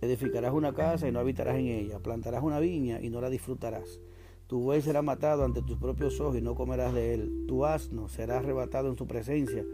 Edificarás 0.00 0.52
una 0.52 0.72
casa 0.72 1.08
y 1.08 1.12
no 1.12 1.20
habitarás 1.20 1.56
en 1.56 1.66
ella. 1.66 1.98
Plantarás 1.98 2.42
una 2.42 2.58
viña 2.58 3.00
y 3.00 3.10
no 3.10 3.20
la 3.20 3.30
disfrutarás. 3.30 4.00
Tu 4.46 4.58
buey 4.58 4.82
será 4.82 5.02
matado 5.02 5.44
ante 5.44 5.62
tus 5.62 5.78
propios 5.78 6.20
ojos 6.20 6.36
y 6.36 6.40
no 6.40 6.54
comerás 6.54 6.92
de 6.92 7.14
él. 7.14 7.44
Tu 7.46 7.64
asno 7.64 8.08
será 8.08 8.38
arrebatado 8.38 8.88
en 8.88 8.96
su 8.96 9.06
presencia 9.06 9.64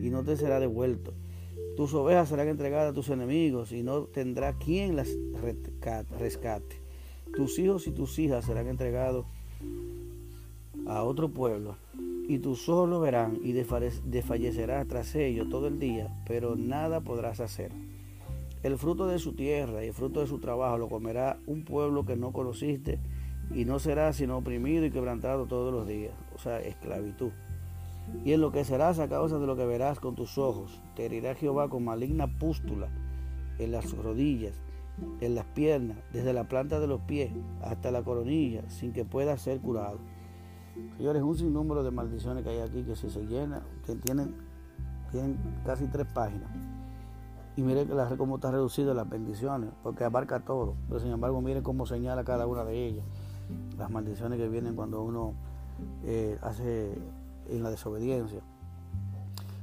y 0.00 0.10
no 0.10 0.24
te 0.24 0.36
será 0.36 0.58
devuelto. 0.58 1.14
Tus 1.76 1.94
ovejas 1.94 2.28
serán 2.28 2.48
entregadas 2.48 2.90
a 2.90 2.94
tus 2.94 3.08
enemigos 3.10 3.70
y 3.72 3.82
no 3.82 4.04
tendrá 4.04 4.54
quien 4.54 4.96
las 4.96 5.08
rescate. 6.18 6.82
Tus 7.34 7.58
hijos 7.58 7.86
y 7.86 7.92
tus 7.92 8.18
hijas 8.18 8.46
serán 8.46 8.66
entregados 8.66 9.26
a 10.86 11.02
otro 11.04 11.28
pueblo 11.28 11.76
y 12.28 12.38
tus 12.38 12.68
ojos 12.68 12.88
lo 12.88 13.00
verán 13.00 13.38
y 13.42 13.52
desfallecerás 13.52 14.88
tras 14.88 15.14
ellos 15.14 15.48
todo 15.48 15.68
el 15.68 15.78
día, 15.78 16.12
pero 16.26 16.56
nada 16.56 17.00
podrás 17.00 17.40
hacer. 17.40 17.70
El 18.62 18.78
fruto 18.78 19.06
de 19.06 19.18
su 19.18 19.34
tierra 19.34 19.84
y 19.84 19.88
el 19.88 19.94
fruto 19.94 20.20
de 20.20 20.26
su 20.26 20.38
trabajo 20.38 20.78
lo 20.78 20.88
comerá 20.88 21.38
un 21.46 21.64
pueblo 21.64 22.04
que 22.04 22.16
no 22.16 22.32
conociste 22.32 22.98
y 23.54 23.64
no 23.64 23.78
será 23.78 24.12
sino 24.12 24.38
oprimido 24.38 24.84
y 24.84 24.90
quebrantado 24.90 25.46
todos 25.46 25.72
los 25.72 25.86
días, 25.86 26.14
o 26.34 26.38
sea, 26.38 26.60
esclavitud. 26.60 27.30
Y 28.24 28.32
en 28.32 28.40
lo 28.40 28.52
que 28.52 28.64
serás 28.64 28.98
a 28.98 29.08
causa 29.08 29.38
de 29.38 29.46
lo 29.46 29.56
que 29.56 29.66
verás 29.66 30.00
con 30.00 30.14
tus 30.14 30.38
ojos, 30.38 30.80
te 30.94 31.06
herirá 31.06 31.34
Jehová 31.34 31.68
con 31.68 31.84
maligna 31.84 32.38
pústula 32.38 32.88
en 33.58 33.72
las 33.72 33.90
rodillas, 33.96 34.54
en 35.20 35.34
las 35.34 35.44
piernas, 35.46 35.98
desde 36.12 36.32
la 36.32 36.48
planta 36.48 36.80
de 36.80 36.86
los 36.86 37.00
pies 37.02 37.30
hasta 37.62 37.90
la 37.90 38.02
coronilla, 38.02 38.68
sin 38.70 38.92
que 38.92 39.04
pueda 39.04 39.36
ser 39.36 39.60
curado. 39.60 39.98
Señores, 40.96 41.22
un 41.22 41.36
sinnúmero 41.36 41.82
de 41.82 41.90
maldiciones 41.90 42.44
que 42.44 42.50
hay 42.50 42.60
aquí 42.60 42.82
que 42.82 42.96
si 42.96 43.10
se 43.10 43.26
llena, 43.26 43.62
que 43.84 43.94
tienen, 43.96 44.34
tienen 45.10 45.38
casi 45.64 45.86
tres 45.86 46.06
páginas. 46.06 46.50
Y 47.56 47.62
mire 47.62 47.86
cómo 48.18 48.36
está 48.36 48.50
reducido 48.50 48.92
las 48.92 49.08
bendiciones, 49.08 49.70
porque 49.82 50.04
abarca 50.04 50.40
todo. 50.40 50.74
Pero 50.88 51.00
sin 51.00 51.10
embargo, 51.10 51.40
mire 51.40 51.62
cómo 51.62 51.86
señala 51.86 52.22
cada 52.22 52.46
una 52.46 52.64
de 52.64 52.86
ellas. 52.86 53.04
Las 53.78 53.90
maldiciones 53.90 54.38
que 54.38 54.48
vienen 54.48 54.76
cuando 54.76 55.02
uno 55.02 55.32
eh, 56.04 56.38
hace 56.42 56.98
en 57.48 57.62
la 57.62 57.70
desobediencia. 57.70 58.40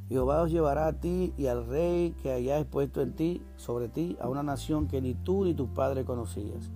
Jehová 0.10 0.42
os 0.42 0.52
llevará 0.52 0.88
a 0.88 0.94
ti 0.94 1.34
y 1.38 1.48
al 1.48 1.66
rey 1.66 2.16
que 2.22 2.32
hayáis 2.32 2.66
puesto 2.66 3.02
en 3.02 3.14
ti, 3.14 3.42
sobre 3.58 3.90
ti, 3.90 4.18
a 4.20 4.28
una 4.28 4.44
nación 4.44 4.88
que 4.88 5.02
ni 5.02 5.14
tú 5.14 5.46
ni 5.46 5.54
tus 5.54 5.70
padres 5.70 6.06
conocías. 6.06 6.72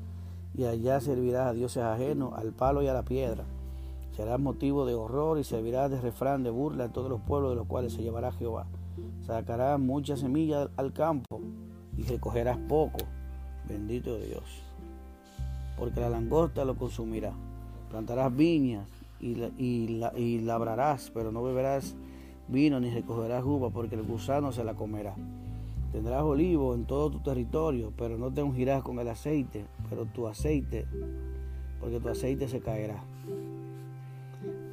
Y 0.56 0.66
allá 0.66 1.00
servirás 1.02 1.48
a 1.48 1.54
dioses 1.54 1.84
ajenos, 1.84 2.34
al 2.36 2.52
palo 2.52 2.82
y 2.82 2.88
a 2.88 2.94
la 2.94 3.04
piedra. 3.04 3.44
Serás 4.16 4.40
motivo 4.40 4.86
de 4.86 4.96
horror 4.96 5.38
y 5.38 5.44
servirás 5.44 5.92
de 5.92 6.02
refrán 6.02 6.44
de 6.44 6.50
burla 6.50 6.86
a 6.86 6.92
todos 6.92 7.10
los 7.10 7.22
pueblos 7.22 7.52
de 7.52 7.58
los 7.58 7.68
cuales 7.68 7.94
se 7.94 8.02
llevará 8.02 8.32
Jehová. 8.32 8.66
Sacarás 9.26 9.80
muchas 9.80 10.22
semillas 10.22 10.70
al 10.78 10.94
campo 10.94 11.42
y 11.98 12.04
recogerás 12.04 12.58
poco. 12.70 13.00
Bendito 13.68 14.18
Dios. 14.18 14.64
Porque 15.78 16.00
la 16.00 16.10
langosta 16.10 16.66
lo 16.66 16.76
consumirá. 16.76 17.34
Plantarás 17.90 18.36
viñas 18.36 18.88
y, 19.20 20.40
labrarás, 20.42 21.12
pero 21.14 21.32
no 21.32 21.44
beberás 21.44 21.96
vino 22.48 22.80
ni 22.80 22.90
recogerás 22.90 23.44
uva, 23.44 23.70
porque 23.70 23.96
el 23.96 24.04
gusano 24.04 24.52
se 24.52 24.64
la 24.64 24.74
comerá. 24.74 25.16
Tendrás 25.92 26.24
olivo 26.24 26.76
en 26.76 26.86
todo 26.86 27.10
tu 27.10 27.20
territorio, 27.20 27.92
pero 27.98 28.18
no 28.18 28.32
te 28.32 28.44
ungirás 28.44 28.84
con 28.84 29.00
el 29.00 29.08
aceite, 29.08 29.66
pero 29.90 30.06
tu 30.06 30.28
aceite, 30.28 30.86
porque 31.80 32.00
tu 32.00 32.10
aceite 32.10 32.48
se 32.48 32.60
caerá. 32.60 33.04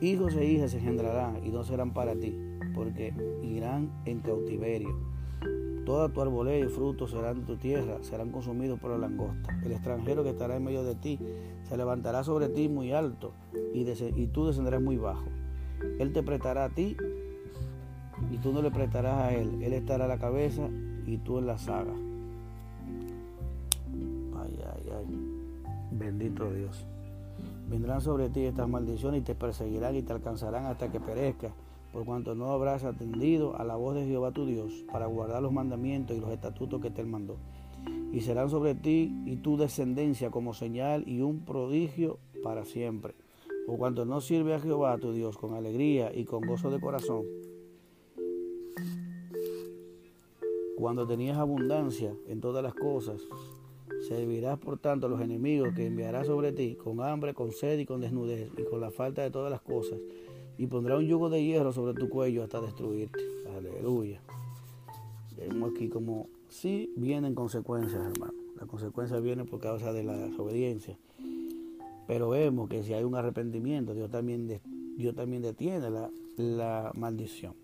Hijos 0.01 0.35
e 0.35 0.45
hijas 0.45 0.73
se 0.73 0.79
engendrarán 0.79 1.45
y 1.45 1.51
no 1.51 1.65
serán 1.65 1.93
para 1.93 2.15
ti 2.15 2.54
porque 2.75 3.15
irán 3.43 3.91
en 4.05 4.21
cautiverio. 4.21 4.95
Toda 5.85 6.09
tu 6.09 6.21
arboleda 6.23 6.65
y 6.65 6.69
fruto 6.69 7.07
serán 7.07 7.41
de 7.41 7.47
tu 7.47 7.57
tierra, 7.57 7.99
serán 8.03 8.31
consumidos 8.31 8.81
por 8.81 8.91
la 8.91 8.99
langosta. 8.99 9.55
El 9.63 9.73
extranjero 9.73 10.25
que 10.25 10.31
estará 10.31 10.57
en 10.57 10.65
medio 10.65 10.83
de 10.83 10.95
ti 10.95 11.19
se 11.69 11.77
levantará 11.77 12.25
sobre 12.25 12.49
ti 12.49 12.69
muy 12.69 12.93
alto 12.93 13.33
y, 13.75 13.83
y 13.83 14.27
tú 14.29 14.47
descenderás 14.47 14.81
muy 14.81 14.97
bajo. 14.97 15.27
Él 15.99 16.13
te 16.13 16.23
prestará 16.23 16.65
a 16.65 16.71
ti 16.71 16.97
y 18.31 18.39
tú 18.39 18.53
no 18.53 18.63
le 18.63 18.71
prestarás 18.71 19.21
a 19.21 19.35
él. 19.35 19.63
Él 19.63 19.75
estará 19.75 20.07
a 20.07 20.09
la 20.09 20.19
cabeza 20.19 20.69
y 21.07 21.19
tú 21.19 21.39
en 21.39 21.47
la 21.47 21.59
saga. 21.59 21.93
Ay, 24.37 24.59
ay, 24.65 24.91
ay. 24.97 25.07
Bendito 25.93 26.51
Dios. 26.51 26.87
Vendrán 27.69 28.01
sobre 28.01 28.31
ti 28.31 28.41
estas 28.45 28.69
maldiciones 28.69 29.21
y 29.21 29.25
te 29.25 29.35
perseguirán 29.35 29.97
y 29.97 30.03
te 30.03 30.13
alcanzarán 30.13 30.65
hasta 30.67 30.91
que 30.91 31.01
perezcas 31.01 31.53
por 31.95 32.05
cuanto 32.05 32.35
no 32.35 32.51
habrás 32.51 32.83
atendido 32.83 33.57
a 33.57 33.63
la 33.63 33.77
voz 33.77 33.95
de 33.95 34.05
Jehová 34.05 34.33
tu 34.33 34.47
Dios 34.47 34.85
para 34.91 35.07
guardar 35.07 35.41
los 35.41 35.53
mandamientos 35.53 36.17
y 36.17 36.21
los 36.21 36.33
estatutos 36.33 36.83
que 36.83 36.91
te 36.91 37.05
mandó. 37.05 37.37
Y 38.13 38.23
serán 38.23 38.51
sobre 38.51 38.75
ti 38.75 39.15
y 39.25 39.37
tu 39.37 39.57
descendencia 39.57 40.33
como 40.33 40.55
señal 40.55 41.05
y 41.07 41.21
un 41.21 41.45
prodigio 41.45 42.19
para 42.43 42.65
siempre. 42.65 43.15
Por 43.65 43.79
cuanto 43.79 44.05
no 44.05 44.21
sirve 44.21 44.55
a 44.55 44.61
Jehová 44.61 44.99
tu 44.99 45.13
Dios 45.13 45.39
con 45.39 45.55
alegría 45.55 46.11
y 46.13 46.25
con 46.25 46.41
gozo 46.41 46.69
de 46.69 46.81
corazón. 46.81 47.27
Cuando 50.77 51.07
tenías 51.07 51.39
abundancia 51.39 52.13
en 52.27 52.41
todas 52.41 52.65
las 52.65 52.75
cosas, 52.75 53.23
servirás 54.09 54.59
por 54.59 54.79
tanto 54.79 55.07
a 55.07 55.11
los 55.11 55.21
enemigos 55.21 55.73
que 55.77 55.87
enviará 55.87 56.25
sobre 56.25 56.51
ti 56.51 56.75
con 56.75 57.01
hambre, 57.01 57.35
con 57.35 57.53
sed 57.53 57.79
y 57.79 57.87
con 57.87 58.01
desnudez 58.01 58.51
y 58.59 58.65
con 58.65 58.81
la 58.81 58.91
falta 58.91 59.23
de 59.23 59.31
todas 59.31 59.53
las 59.53 59.61
cosas 59.61 60.01
y 60.59 60.67
pondrá 60.67 60.97
un 60.97 61.07
yugo 61.07 61.31
de 61.31 61.45
hierro 61.45 61.73
sobre 61.73 61.95
tu 61.95 62.09
cuello 62.09 62.43
hasta 62.43 62.61
destruirte. 62.61 63.21
Aleluya. 63.57 64.21
Vemos 65.37 65.73
aquí 65.73 65.89
como 65.89 66.29
sí 66.49 66.93
vienen 66.97 67.35
consecuencias, 67.35 68.01
hermano. 68.01 68.35
La 68.59 68.67
consecuencia 68.67 69.19
viene 69.19 69.45
por 69.45 69.61
causa 69.61 69.93
de 69.93 70.05
la 70.05 70.17
desobediencia. 70.17 70.97
Pero 72.07 72.29
vemos 72.31 72.69
que 72.69 72.83
si 72.83 72.93
hay 72.93 73.03
un 73.03 73.17
arrepentimiento, 73.17 73.95
Dios 73.95 74.11
también, 74.11 74.61
Dios 74.97 75.15
también 75.15 75.43
detiene 75.43 75.89
la 76.37 76.93
maldición. 76.95 77.55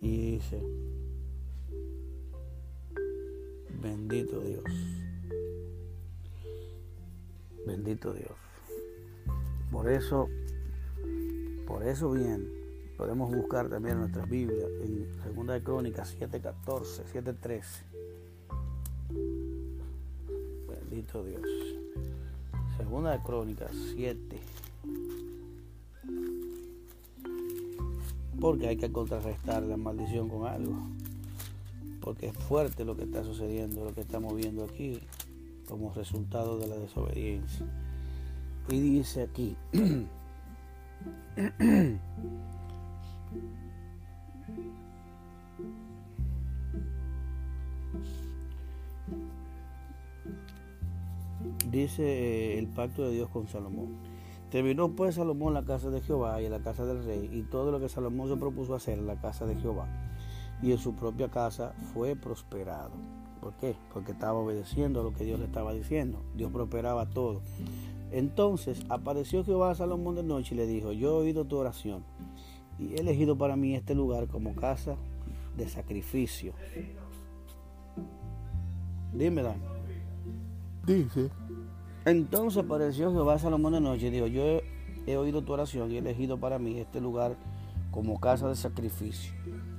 Y 0.00 0.32
dice, 0.32 0.62
bendito 3.82 4.40
Dios, 4.40 4.64
bendito 7.66 8.12
Dios. 8.12 8.32
Por 9.70 9.90
eso, 9.90 10.28
por 11.66 11.86
eso 11.86 12.10
bien, 12.10 12.48
podemos 12.96 13.34
buscar 13.34 13.68
también 13.68 13.98
nuestras 13.98 14.28
Biblias 14.28 14.68
en 14.82 15.06
2 15.34 15.46
de 15.46 15.62
Crónicas 15.62 16.16
7.14, 16.18 17.02
7.13. 17.12 17.62
Bendito 20.68 21.24
Dios. 21.24 21.42
Segunda 22.76 23.12
de 23.12 23.22
Crónicas 23.22 23.70
7. 23.94 24.38
Porque 28.40 28.68
hay 28.68 28.76
que 28.76 28.92
contrarrestar 28.92 29.62
la 29.62 29.76
maldición 29.76 30.28
con 30.28 30.46
algo. 30.46 30.76
Porque 32.00 32.28
es 32.28 32.36
fuerte 32.36 32.84
lo 32.84 32.96
que 32.96 33.04
está 33.04 33.24
sucediendo, 33.24 33.84
lo 33.84 33.94
que 33.94 34.02
estamos 34.02 34.36
viendo 34.36 34.64
aquí 34.64 35.00
como 35.66 35.92
resultado 35.92 36.58
de 36.58 36.68
la 36.68 36.76
desobediencia. 36.76 37.66
Y 38.68 38.80
dice 38.80 39.22
aquí, 39.22 39.56
dice 51.70 52.02
eh, 52.02 52.58
el 52.58 52.68
pacto 52.68 53.04
de 53.04 53.12
Dios 53.12 53.28
con 53.30 53.48
Salomón. 53.48 53.96
Terminó 54.50 54.90
pues 54.90 55.16
Salomón 55.16 55.54
la 55.54 55.64
casa 55.64 55.90
de 55.90 56.00
Jehová 56.00 56.40
y 56.40 56.48
la 56.48 56.60
casa 56.60 56.86
del 56.86 57.04
rey 57.04 57.28
y 57.32 57.42
todo 57.42 57.70
lo 57.70 57.80
que 57.80 57.88
Salomón 57.88 58.28
se 58.28 58.36
propuso 58.36 58.74
hacer 58.74 58.98
en 58.98 59.06
la 59.06 59.20
casa 59.20 59.44
de 59.46 59.56
Jehová 59.56 59.88
y 60.62 60.72
en 60.72 60.78
su 60.78 60.94
propia 60.94 61.28
casa 61.28 61.74
fue 61.92 62.16
prosperado. 62.16 62.92
¿Por 63.40 63.54
qué? 63.54 63.76
Porque 63.92 64.12
estaba 64.12 64.38
obedeciendo 64.38 65.00
a 65.00 65.04
lo 65.04 65.12
que 65.12 65.24
Dios 65.24 65.38
le 65.38 65.46
estaba 65.46 65.72
diciendo. 65.72 66.20
Dios 66.34 66.50
prosperaba 66.50 67.06
todo. 67.06 67.42
Entonces 68.10 68.84
apareció 68.88 69.44
Jehová 69.44 69.70
a 69.70 69.74
Salomón 69.74 70.14
de 70.14 70.22
noche 70.22 70.54
y 70.54 70.58
le 70.58 70.66
dijo, 70.66 70.92
yo 70.92 71.08
he 71.08 71.24
oído 71.24 71.44
tu 71.44 71.56
oración 71.56 72.04
y 72.78 72.94
he 72.94 73.00
elegido 73.00 73.36
para 73.36 73.56
mí 73.56 73.74
este 73.74 73.94
lugar 73.94 74.28
como 74.28 74.54
casa 74.54 74.96
de 75.56 75.68
sacrificio. 75.68 76.52
Dime, 79.12 79.42
Dan. 79.42 79.60
Dice. 80.86 81.30
Entonces 82.04 82.62
apareció 82.62 83.10
Jehová 83.10 83.34
a 83.34 83.38
Salomón 83.38 83.72
de 83.72 83.80
noche 83.80 84.06
y 84.06 84.10
dijo, 84.10 84.26
yo 84.26 84.42
he, 84.42 84.64
he 85.06 85.16
oído 85.16 85.42
tu 85.42 85.52
oración 85.52 85.90
y 85.90 85.96
he 85.96 85.98
elegido 85.98 86.38
para 86.38 86.58
mí 86.58 86.78
este 86.78 87.00
lugar 87.00 87.36
como 87.90 88.20
casa 88.20 88.48
de 88.48 88.54
sacrificio. 88.54 89.32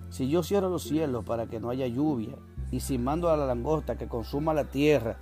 Si 0.09 0.27
yo 0.27 0.43
cierro 0.43 0.69
los 0.69 0.83
cielos 0.83 1.23
para 1.23 1.47
que 1.47 1.59
no 1.59 1.69
haya 1.69 1.87
lluvia, 1.87 2.35
y 2.71 2.79
si 2.81 2.97
mando 2.97 3.29
a 3.29 3.37
la 3.37 3.45
langosta 3.45 3.97
que 3.97 4.07
consuma 4.07 4.53
la 4.53 4.65
tierra, 4.65 5.17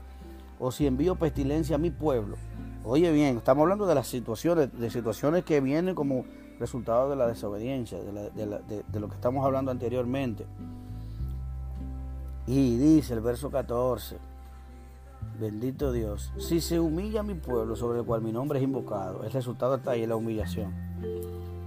o 0.59 0.71
si 0.71 0.87
envío 0.87 1.15
pestilencia 1.15 1.75
a 1.75 1.79
mi 1.79 1.91
pueblo, 1.91 2.37
Oye 2.87 3.11
bien, 3.11 3.37
estamos 3.37 3.63
hablando 3.63 3.87
de 3.87 3.95
las 3.95 4.05
situaciones, 4.05 4.71
de 4.79 4.91
situaciones 4.91 5.43
que 5.43 5.59
vienen 5.59 5.95
como 5.95 6.23
resultado 6.59 7.09
de 7.09 7.15
la 7.15 7.25
desobediencia, 7.25 7.97
de, 7.97 8.99
lo 8.99 9.09
que 9.09 9.15
estamos 9.15 9.43
hablando 9.43 9.71
anteriormente. 9.71 10.45
Y 12.45 12.77
dice 12.77 13.15
el 13.15 13.21
verso 13.21 13.49
14, 13.49 14.17
bendito 15.39 15.91
Dios, 15.91 16.31
si 16.37 16.61
se 16.61 16.79
humilla 16.79 17.23
mi 17.23 17.33
pueblo 17.33 17.75
sobre 17.75 18.01
el 18.01 18.05
cual 18.05 18.21
mi 18.21 18.31
nombre 18.31 18.59
es 18.59 18.63
invocado, 18.63 19.23
el 19.23 19.31
resultado 19.31 19.77
está 19.77 19.91
ahí, 19.91 20.05
la 20.05 20.15
humillación. 20.15 20.71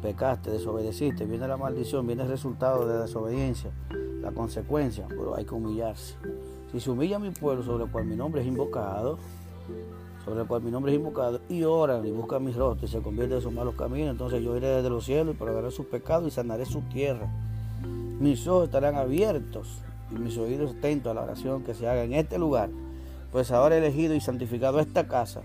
Pecaste, 0.00 0.52
desobedeciste, 0.52 1.26
viene 1.26 1.48
la 1.48 1.56
maldición, 1.56 2.06
viene 2.06 2.22
el 2.22 2.28
resultado 2.28 2.86
de 2.86 2.94
la 2.94 3.00
desobediencia, 3.00 3.72
la 4.20 4.30
consecuencia, 4.30 5.04
pero 5.08 5.34
hay 5.34 5.44
que 5.44 5.54
humillarse. 5.54 6.14
Si 6.70 6.78
se 6.78 6.90
humilla 6.92 7.18
mi 7.18 7.30
pueblo 7.30 7.64
sobre 7.64 7.86
el 7.86 7.90
cual 7.90 8.04
mi 8.04 8.14
nombre 8.14 8.42
es 8.42 8.46
invocado, 8.46 9.18
sobre 10.28 10.42
el 10.42 10.46
cual 10.46 10.62
mi 10.62 10.70
nombre 10.70 10.92
es 10.92 10.98
invocado, 10.98 11.40
y 11.48 11.62
oran 11.62 12.06
y 12.06 12.10
buscan 12.10 12.44
mis 12.44 12.54
rostros 12.54 12.90
y 12.90 12.92
se 12.92 13.02
convierte 13.02 13.36
de 13.36 13.40
sus 13.40 13.50
malos 13.50 13.74
caminos, 13.76 14.10
entonces 14.10 14.42
yo 14.42 14.54
iré 14.56 14.68
desde 14.68 14.90
los 14.90 15.06
cielos 15.06 15.34
y 15.34 15.38
perdonaré 15.38 15.70
sus 15.70 15.86
pecados 15.86 16.28
y 16.28 16.30
sanaré 16.30 16.66
su 16.66 16.82
tierra. 16.82 17.30
Mis 18.20 18.46
ojos 18.46 18.64
estarán 18.64 18.96
abiertos 18.96 19.80
y 20.10 20.16
mis 20.16 20.36
oídos 20.36 20.74
atentos 20.76 21.10
a 21.10 21.14
la 21.14 21.22
oración 21.22 21.64
que 21.64 21.72
se 21.72 21.88
haga 21.88 22.04
en 22.04 22.12
este 22.12 22.38
lugar, 22.38 22.68
pues 23.32 23.50
ahora 23.50 23.76
he 23.76 23.78
elegido 23.78 24.14
y 24.14 24.20
santificado 24.20 24.80
esta 24.80 25.08
casa 25.08 25.40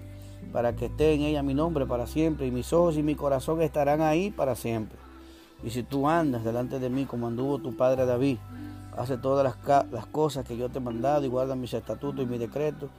para 0.52 0.76
que 0.76 0.88
esté 0.88 1.14
en 1.14 1.22
ella 1.22 1.44
mi 1.44 1.54
nombre 1.54 1.86
para 1.86 2.06
siempre, 2.06 2.46
y 2.46 2.52
mis 2.52 2.74
ojos 2.74 2.98
y 2.98 3.04
mi 3.04 3.16
corazón 3.16 3.62
estarán 3.62 4.02
ahí 4.02 4.32
para 4.32 4.54
siempre. 4.54 5.00
Y 5.64 5.70
si 5.70 5.84
tú 5.84 6.10
andas 6.10 6.44
delante 6.44 6.80
de 6.80 6.90
mí 6.90 7.06
como 7.06 7.28
anduvo 7.28 7.58
tu 7.60 7.78
padre 7.78 8.06
David, 8.06 8.38
hace 8.98 9.18
todas 9.18 9.46
las, 9.46 9.88
las 9.92 10.06
cosas 10.08 10.46
que 10.46 10.58
yo 10.58 10.68
te 10.68 10.80
he 10.80 10.82
mandado 10.82 11.24
y 11.24 11.30
guarda 11.30 11.56
mis 11.56 11.74
estatutos 11.74 12.26
y 12.26 12.28
mis 12.28 12.40
decretos, 12.40 12.90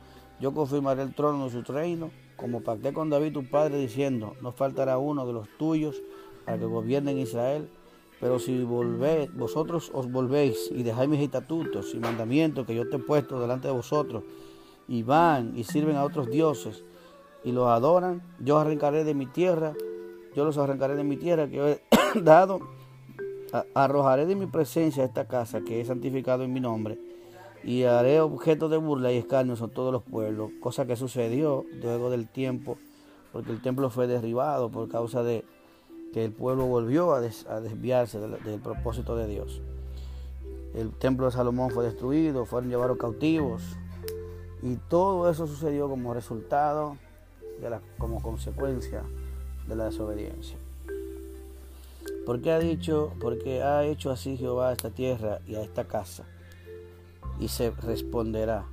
yo 0.45 0.53
confirmaré 0.53 1.01
el 1.01 1.15
trono 1.15 1.47
de 1.47 1.51
su 1.53 1.73
reino, 1.73 2.11
como 2.37 2.61
pacté 2.61 2.93
con 2.93 3.09
David 3.09 3.33
tu 3.33 3.47
padre, 3.47 3.79
diciendo, 3.79 4.37
no 4.43 4.53
faltará 4.53 4.99
uno 4.99 5.27
de 5.27 5.33
los 5.33 5.49
tuyos 5.57 6.03
para 6.45 6.59
que 6.59 6.67
gobierne 6.67 7.13
en 7.13 7.19
Israel. 7.21 7.71
Pero 8.21 8.39
si 8.39 8.63
volvéis, 8.63 9.35
vosotros 9.35 9.91
os 9.95 10.13
volvéis 10.13 10.71
y 10.71 10.83
dejáis 10.83 11.09
mis 11.09 11.21
estatutos 11.21 11.95
y 11.95 11.99
mandamientos 11.99 12.67
que 12.67 12.75
yo 12.75 12.87
te 12.91 12.97
he 12.97 12.99
puesto 12.99 13.41
delante 13.41 13.69
de 13.69 13.73
vosotros, 13.73 14.23
y 14.87 15.03
van 15.03 15.57
y 15.57 15.65
sirven 15.65 15.97
a 15.97 16.05
otros 16.05 16.29
dioses 16.29 16.85
y 17.43 17.51
los 17.51 17.67
adoran, 17.69 18.21
yo 18.39 18.59
arrancaré 18.59 19.03
de 19.03 19.15
mi 19.15 19.25
tierra, 19.25 19.73
yo 20.37 20.45
los 20.45 20.59
arrancaré 20.59 20.95
de 20.95 21.05
mi 21.05 21.17
tierra 21.17 21.49
que 21.49 21.73
he 21.73 22.21
dado, 22.21 22.61
arrojaré 23.73 24.27
de 24.27 24.37
mi 24.37 24.45
presencia 24.45 25.05
esta 25.05 25.27
casa 25.27 25.63
que 25.63 25.81
he 25.81 25.87
santificado 25.87 26.45
en 26.45 26.53
mi 26.53 26.61
nombre 26.61 26.99
y 27.65 27.85
haré 27.85 28.21
objeto 28.21 28.69
de 28.69 28.77
burla 28.77 29.11
y 29.11 29.17
escarnio 29.17 29.55
a 29.55 29.69
todos 29.69 29.91
los 29.91 30.03
pueblos, 30.03 30.51
cosa 30.61 30.87
que 30.87 30.97
sucedió 30.97 31.65
luego 31.83 32.11
del 32.11 32.29
tiempo, 32.29 32.77
porque 33.33 33.53
el 33.53 33.63
templo 33.63 33.89
fue 33.89 34.07
derribado 34.07 34.71
por 34.71 34.89
causa 34.89 35.23
de 35.23 35.45
que 36.13 36.25
el 36.25 36.33
pueblo 36.33 36.67
volvió 36.67 37.15
a, 37.15 37.21
desviarse 37.21 38.21
del, 38.21 38.61
propósito 38.61 39.17
de 39.17 39.27
Dios. 39.27 39.63
El 40.75 40.93
templo 40.93 41.27
de 41.27 41.33
Salomón 41.33 41.71
fue 41.71 41.85
destruido, 41.85 42.45
fueron 42.45 42.69
llevados 42.69 42.99
cautivos 42.99 43.63
y 44.63 44.77
todo 44.77 45.31
eso 45.31 45.47
sucedió 45.47 45.89
como 45.89 46.13
resultado, 46.13 46.99
de 47.61 47.71
la, 47.71 47.81
como 47.99 48.21
consecuencia 48.21 49.05
de 49.67 49.77
la 49.77 49.87
desobediencia. 49.87 50.59
Porque 52.27 52.53
ha 52.53 52.59
dicho, 52.59 53.13
porque 53.21 53.63
ha 53.63 53.85
hecho 53.85 54.11
así 54.11 54.37
Jehová 54.37 54.71
a 54.71 54.73
esta 54.73 54.91
tierra 54.91 55.41
y 55.47 55.55
a 55.55 55.63
esta 55.63 55.85
casa 55.85 56.25
y 57.39 57.49
se 57.49 57.71
responderá. 57.71 58.65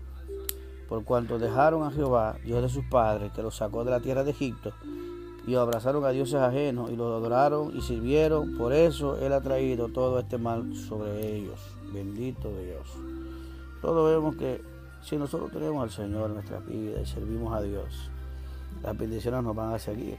Por 0.87 1.03
cuanto 1.03 1.39
dejaron 1.39 1.83
a 1.83 1.91
Jehová, 1.91 2.35
Dios 2.43 2.61
de 2.61 2.69
sus 2.69 2.85
padres, 2.85 3.31
que 3.31 3.41
los 3.41 3.55
sacó 3.55 3.83
de 3.83 3.91
la 3.91 4.01
tierra 4.01 4.23
de 4.23 4.31
Egipto, 4.31 4.73
y 5.47 5.55
abrazaron 5.55 6.05
a 6.05 6.09
dioses 6.09 6.35
ajenos 6.35 6.91
y 6.91 6.95
los 6.95 7.07
adoraron 7.07 7.75
y 7.75 7.81
sirvieron, 7.81 8.57
por 8.57 8.73
eso 8.73 9.17
Él 9.17 9.33
ha 9.33 9.41
traído 9.41 9.87
todo 9.87 10.19
este 10.19 10.37
mal 10.37 10.75
sobre 10.75 11.35
ellos. 11.35 11.59
Bendito 11.91 12.49
Dios. 12.49 12.87
Todos 13.81 14.09
vemos 14.11 14.35
que 14.35 14.61
si 15.01 15.17
nosotros 15.17 15.51
tenemos 15.51 15.81
al 15.81 15.89
Señor 15.89 16.29
en 16.29 16.35
nuestra 16.35 16.59
vida 16.59 17.01
y 17.01 17.05
servimos 17.05 17.53
a 17.53 17.61
Dios, 17.61 18.11
las 18.83 18.97
bendiciones 18.97 19.43
nos 19.43 19.55
van 19.55 19.73
a 19.73 19.79
seguir. 19.79 20.17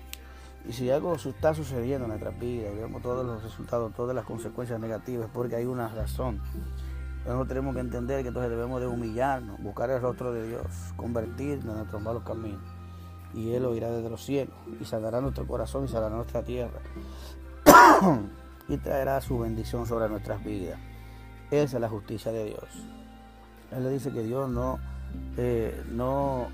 Y 0.69 0.73
si 0.73 0.91
algo 0.91 1.15
está 1.15 1.55
sucediendo 1.55 2.05
en 2.05 2.11
nuestra 2.11 2.31
vida 2.31 2.71
vemos 2.71 3.03
todos 3.03 3.25
los 3.25 3.43
resultados, 3.43 3.93
todas 3.95 4.15
las 4.15 4.25
consecuencias 4.25 4.81
negativas, 4.81 5.29
porque 5.33 5.57
hay 5.57 5.65
una 5.65 5.89
razón. 5.89 6.41
Nosotros 7.25 7.49
tenemos 7.49 7.75
que 7.75 7.81
entender 7.81 8.23
que 8.23 8.29
entonces 8.29 8.51
debemos 8.51 8.81
de 8.81 8.89
humillarnos, 8.89 9.61
buscar 9.63 9.91
el 9.91 10.01
rostro 10.01 10.33
de 10.33 10.49
Dios, 10.49 10.67
convertirnos 10.97 11.67
en 11.67 11.77
nuestros 11.77 12.03
malos 12.03 12.25
caminos. 12.25 12.63
Y 13.33 13.53
Él 13.53 13.65
oirá 13.65 13.91
desde 13.91 14.11
los 14.11 14.25
cielos 14.25 14.55
y 14.81 14.85
salvará 14.85 15.21
nuestro 15.21 15.47
corazón 15.47 15.85
y 15.85 15.89
salvará 15.89 16.17
nuestra 16.17 16.43
tierra. 16.43 16.81
y 18.69 18.77
traerá 18.79 19.21
su 19.21 19.39
bendición 19.39 19.87
sobre 19.87 20.09
nuestras 20.09 20.43
vidas. 20.45 20.79
Esa 21.51 21.77
es 21.77 21.81
la 21.81 21.89
justicia 21.89 22.33
de 22.33 22.45
Dios. 22.45 22.65
Él 23.71 23.85
le 23.85 23.91
dice 23.91 24.11
que 24.11 24.23
Dios 24.23 24.51
no, 24.51 24.79
eh, 25.37 25.83
no 25.91 26.49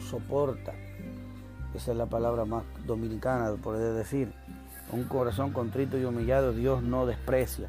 soporta, 0.00 0.72
esa 1.74 1.92
es 1.92 1.96
la 1.96 2.06
palabra 2.06 2.44
más 2.44 2.64
dominicana, 2.84 3.52
poder 3.62 3.94
decir, 3.94 4.32
un 4.92 5.04
corazón 5.04 5.52
contrito 5.52 5.96
y 5.98 6.04
humillado 6.04 6.52
Dios 6.52 6.82
no 6.82 7.06
desprecia. 7.06 7.68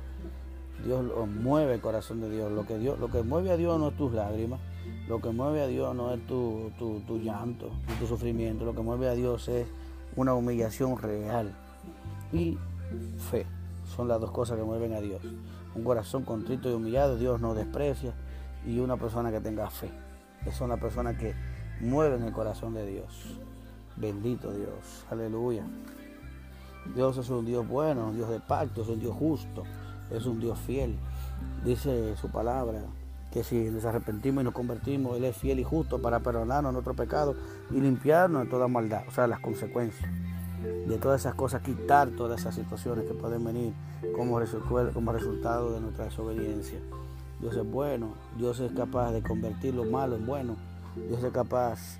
Dios 0.84 1.04
mueve 1.28 1.76
el 1.76 1.82
corazón 1.82 2.22
de 2.22 2.30
Dios. 2.30 2.52
Lo 2.52 2.65
que, 2.65 2.78
Dios. 2.78 3.00
lo 3.00 3.10
que 3.10 3.22
mueve 3.24 3.52
a 3.52 3.58
Dios 3.58 3.80
no 3.80 3.89
es 3.89 3.98
tus 3.98 4.13
lágrimas, 4.13 4.60
lo 5.08 5.20
que 5.22 5.30
mueve 5.30 5.62
a 5.62 5.67
Dios 5.67 5.96
no 5.96 6.13
es 6.13 6.26
tu, 6.28 6.72
tu, 6.78 7.20
llanto 7.20 7.70
tu 8.00 8.08
sufrimiento, 8.08 8.65
lo 8.65 8.74
que 8.74 8.82
mueve 8.82 9.10
a 9.10 9.13
Dios 9.13 9.48
es 9.48 9.67
una 10.15 10.34
humillación 10.34 10.98
real 10.98 11.54
y 12.32 12.58
fe. 13.30 13.46
Son 13.96 14.08
las 14.08 14.20
dos 14.20 14.32
cosas 14.32 14.58
que 14.58 14.63
mueven 14.63 14.94
a 14.94 15.02
Dios. 15.02 15.22
Un 15.76 15.84
corazón 15.84 16.24
contrito 16.24 16.70
y 16.70 16.74
humillado, 16.74 17.17
Dios 17.17 17.39
no 17.41 17.54
desprecia, 17.54 18.13
y 18.65 18.80
una 18.80 18.98
persona 18.98 19.32
que 19.32 19.39
tenga 19.39 19.70
fe. 19.70 19.89
Es 20.46 20.62
una 20.62 20.78
persona 20.78 21.17
que 21.17 21.36
mueve 21.82 22.15
en 22.15 22.24
el 22.24 22.32
corazón 22.32 22.74
de 22.74 22.86
Dios. 22.86 23.38
Bendito 23.98 24.52
Dios. 24.54 25.06
Aleluya. 25.10 25.65
Dios 26.96 27.17
es 27.17 27.30
un 27.30 27.46
Dios 27.46 27.67
bueno, 27.67 28.08
un 28.08 28.15
Dios 28.15 28.30
de 28.30 28.39
pacto, 28.39 28.82
es 28.82 28.88
un 28.88 29.00
Dios 29.00 29.15
justo, 29.15 29.63
es 30.13 30.26
un 30.26 30.39
Dios 30.39 30.60
fiel. 30.60 30.97
Dice 31.65 32.15
su 32.17 32.30
palabra 32.30 32.82
que 33.32 33.43
si 33.43 33.69
nos 33.69 33.86
arrepentimos 33.86 34.41
y 34.41 34.45
nos 34.45 34.54
convertimos, 34.54 35.17
Él 35.17 35.26
es 35.26 35.38
fiel 35.38 35.60
y 35.60 35.63
justo 35.63 36.02
para 36.02 36.19
perdonarnos 36.19 36.74
nuestro 36.74 36.93
pecado 36.93 37.36
y 37.71 37.80
limpiarnos 37.80 38.43
de 38.43 38.50
toda 38.50 38.67
maldad, 38.67 39.04
o 39.08 39.12
sea, 39.12 39.28
las 39.28 39.39
consecuencias 39.39 40.10
de 40.88 40.97
todas 40.97 41.21
esas 41.21 41.36
cosas, 41.36 41.62
quitar 41.62 42.10
todas 42.10 42.41
esas 42.41 42.56
situaciones 42.56 43.06
que 43.06 43.13
pueden 43.13 43.43
venir 43.43 43.74
como, 44.15 44.39
como 44.93 45.12
resultado 45.12 45.74
de 45.74 45.82
nuestra 45.82 46.06
desobediencia. 46.06 46.80
Dios 47.39 47.56
es 47.56 47.65
bueno, 47.65 48.13
Dios 48.38 48.60
es 48.60 48.71
capaz 48.74 49.12
de 49.12 49.24
convertir 49.24 49.74
lo 49.74 49.86
malo 49.86 50.15
en 50.15 50.26
bueno, 50.26 50.58
Dios 51.08 51.24
es 51.24 51.32
capaz 51.32 52.00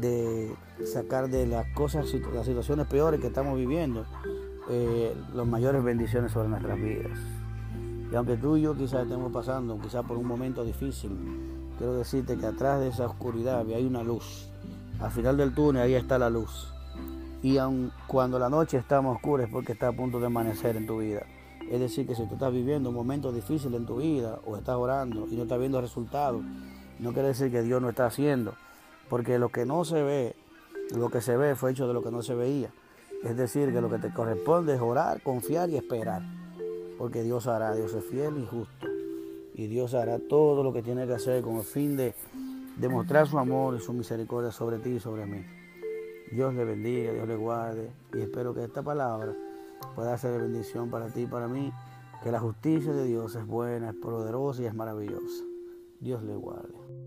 de 0.00 0.52
sacar 0.84 1.28
de 1.28 1.46
las 1.46 1.66
cosas, 1.74 2.06
las 2.34 2.46
situaciones 2.46 2.86
peores 2.86 3.20
que 3.20 3.28
estamos 3.28 3.56
viviendo, 3.56 4.04
eh, 4.68 5.14
las 5.34 5.46
mayores 5.46 5.84
bendiciones 5.84 6.32
sobre 6.32 6.48
nuestras 6.48 6.80
vidas. 6.80 7.18
Y 8.10 8.16
aunque 8.16 8.36
tú 8.36 8.56
y 8.56 8.62
yo 8.62 8.74
quizás 8.74 9.04
estemos 9.04 9.30
pasando, 9.32 9.78
quizás 9.80 10.04
por 10.04 10.16
un 10.16 10.26
momento 10.26 10.64
difícil, 10.64 11.12
quiero 11.78 11.94
decirte 11.94 12.36
que 12.36 12.46
atrás 12.46 12.80
de 12.80 12.88
esa 12.88 13.06
oscuridad 13.06 13.60
hay 13.60 13.86
una 13.86 14.02
luz. 14.02 14.48
Al 15.00 15.12
final 15.12 15.36
del 15.36 15.54
túnel 15.54 15.82
ahí 15.82 15.94
está 15.94 16.18
la 16.18 16.28
luz. 16.28 16.72
Y 17.42 17.58
aun 17.58 17.92
cuando 18.08 18.38
la 18.38 18.50
noche 18.50 18.78
está 18.78 19.00
más 19.00 19.16
oscura 19.16 19.44
es 19.44 19.50
porque 19.50 19.72
está 19.72 19.88
a 19.88 19.92
punto 19.92 20.18
de 20.18 20.26
amanecer 20.26 20.76
en 20.76 20.86
tu 20.86 20.98
vida. 20.98 21.22
Es 21.70 21.78
decir, 21.78 22.04
que 22.06 22.16
si 22.16 22.26
tú 22.26 22.34
estás 22.34 22.52
viviendo 22.52 22.88
un 22.88 22.96
momento 22.96 23.32
difícil 23.32 23.72
en 23.74 23.86
tu 23.86 23.98
vida 23.98 24.40
o 24.44 24.56
estás 24.56 24.74
orando 24.74 25.28
y 25.30 25.36
no 25.36 25.44
estás 25.44 25.60
viendo 25.60 25.80
resultados, 25.80 26.42
no 26.98 27.12
quiere 27.12 27.28
decir 27.28 27.52
que 27.52 27.62
Dios 27.62 27.80
no 27.80 27.90
está 27.90 28.06
haciendo. 28.06 28.54
Porque 29.08 29.38
lo 29.38 29.50
que 29.50 29.64
no 29.64 29.84
se 29.84 30.02
ve, 30.02 30.34
lo 30.96 31.10
que 31.10 31.20
se 31.20 31.36
ve 31.36 31.54
fue 31.54 31.70
hecho 31.70 31.86
de 31.86 31.94
lo 31.94 32.02
que 32.02 32.10
no 32.10 32.22
se 32.22 32.34
veía. 32.34 32.70
Es 33.22 33.36
decir, 33.36 33.72
que 33.72 33.80
lo 33.80 33.88
que 33.88 33.98
te 33.98 34.12
corresponde 34.12 34.74
es 34.74 34.80
orar, 34.80 35.22
confiar 35.22 35.70
y 35.70 35.76
esperar 35.76 36.39
porque 37.00 37.22
Dios 37.22 37.46
hará, 37.46 37.74
Dios 37.74 37.94
es 37.94 38.04
fiel 38.04 38.36
y 38.36 38.44
justo. 38.44 38.86
Y 39.54 39.68
Dios 39.68 39.94
hará 39.94 40.18
todo 40.18 40.62
lo 40.62 40.70
que 40.70 40.82
tiene 40.82 41.06
que 41.06 41.14
hacer 41.14 41.42
con 41.42 41.56
el 41.56 41.62
fin 41.62 41.96
de 41.96 42.14
demostrar 42.76 43.26
su 43.26 43.38
amor 43.38 43.74
y 43.74 43.80
su 43.80 43.94
misericordia 43.94 44.52
sobre 44.52 44.80
ti 44.80 44.90
y 44.90 45.00
sobre 45.00 45.24
mí. 45.24 45.42
Dios 46.30 46.52
le 46.52 46.62
bendiga, 46.62 47.12
Dios 47.12 47.26
le 47.26 47.36
guarde 47.36 47.90
y 48.12 48.20
espero 48.20 48.52
que 48.52 48.64
esta 48.64 48.82
palabra 48.82 49.34
pueda 49.94 50.18
ser 50.18 50.32
de 50.32 50.38
bendición 50.42 50.90
para 50.90 51.06
ti 51.06 51.22
y 51.22 51.26
para 51.26 51.48
mí, 51.48 51.72
que 52.22 52.30
la 52.30 52.38
justicia 52.38 52.92
de 52.92 53.06
Dios 53.06 53.34
es 53.34 53.46
buena, 53.46 53.88
es 53.88 53.96
poderosa 53.96 54.60
y 54.60 54.66
es 54.66 54.74
maravillosa. 54.74 55.42
Dios 56.00 56.22
le 56.22 56.36
guarde. 56.36 56.99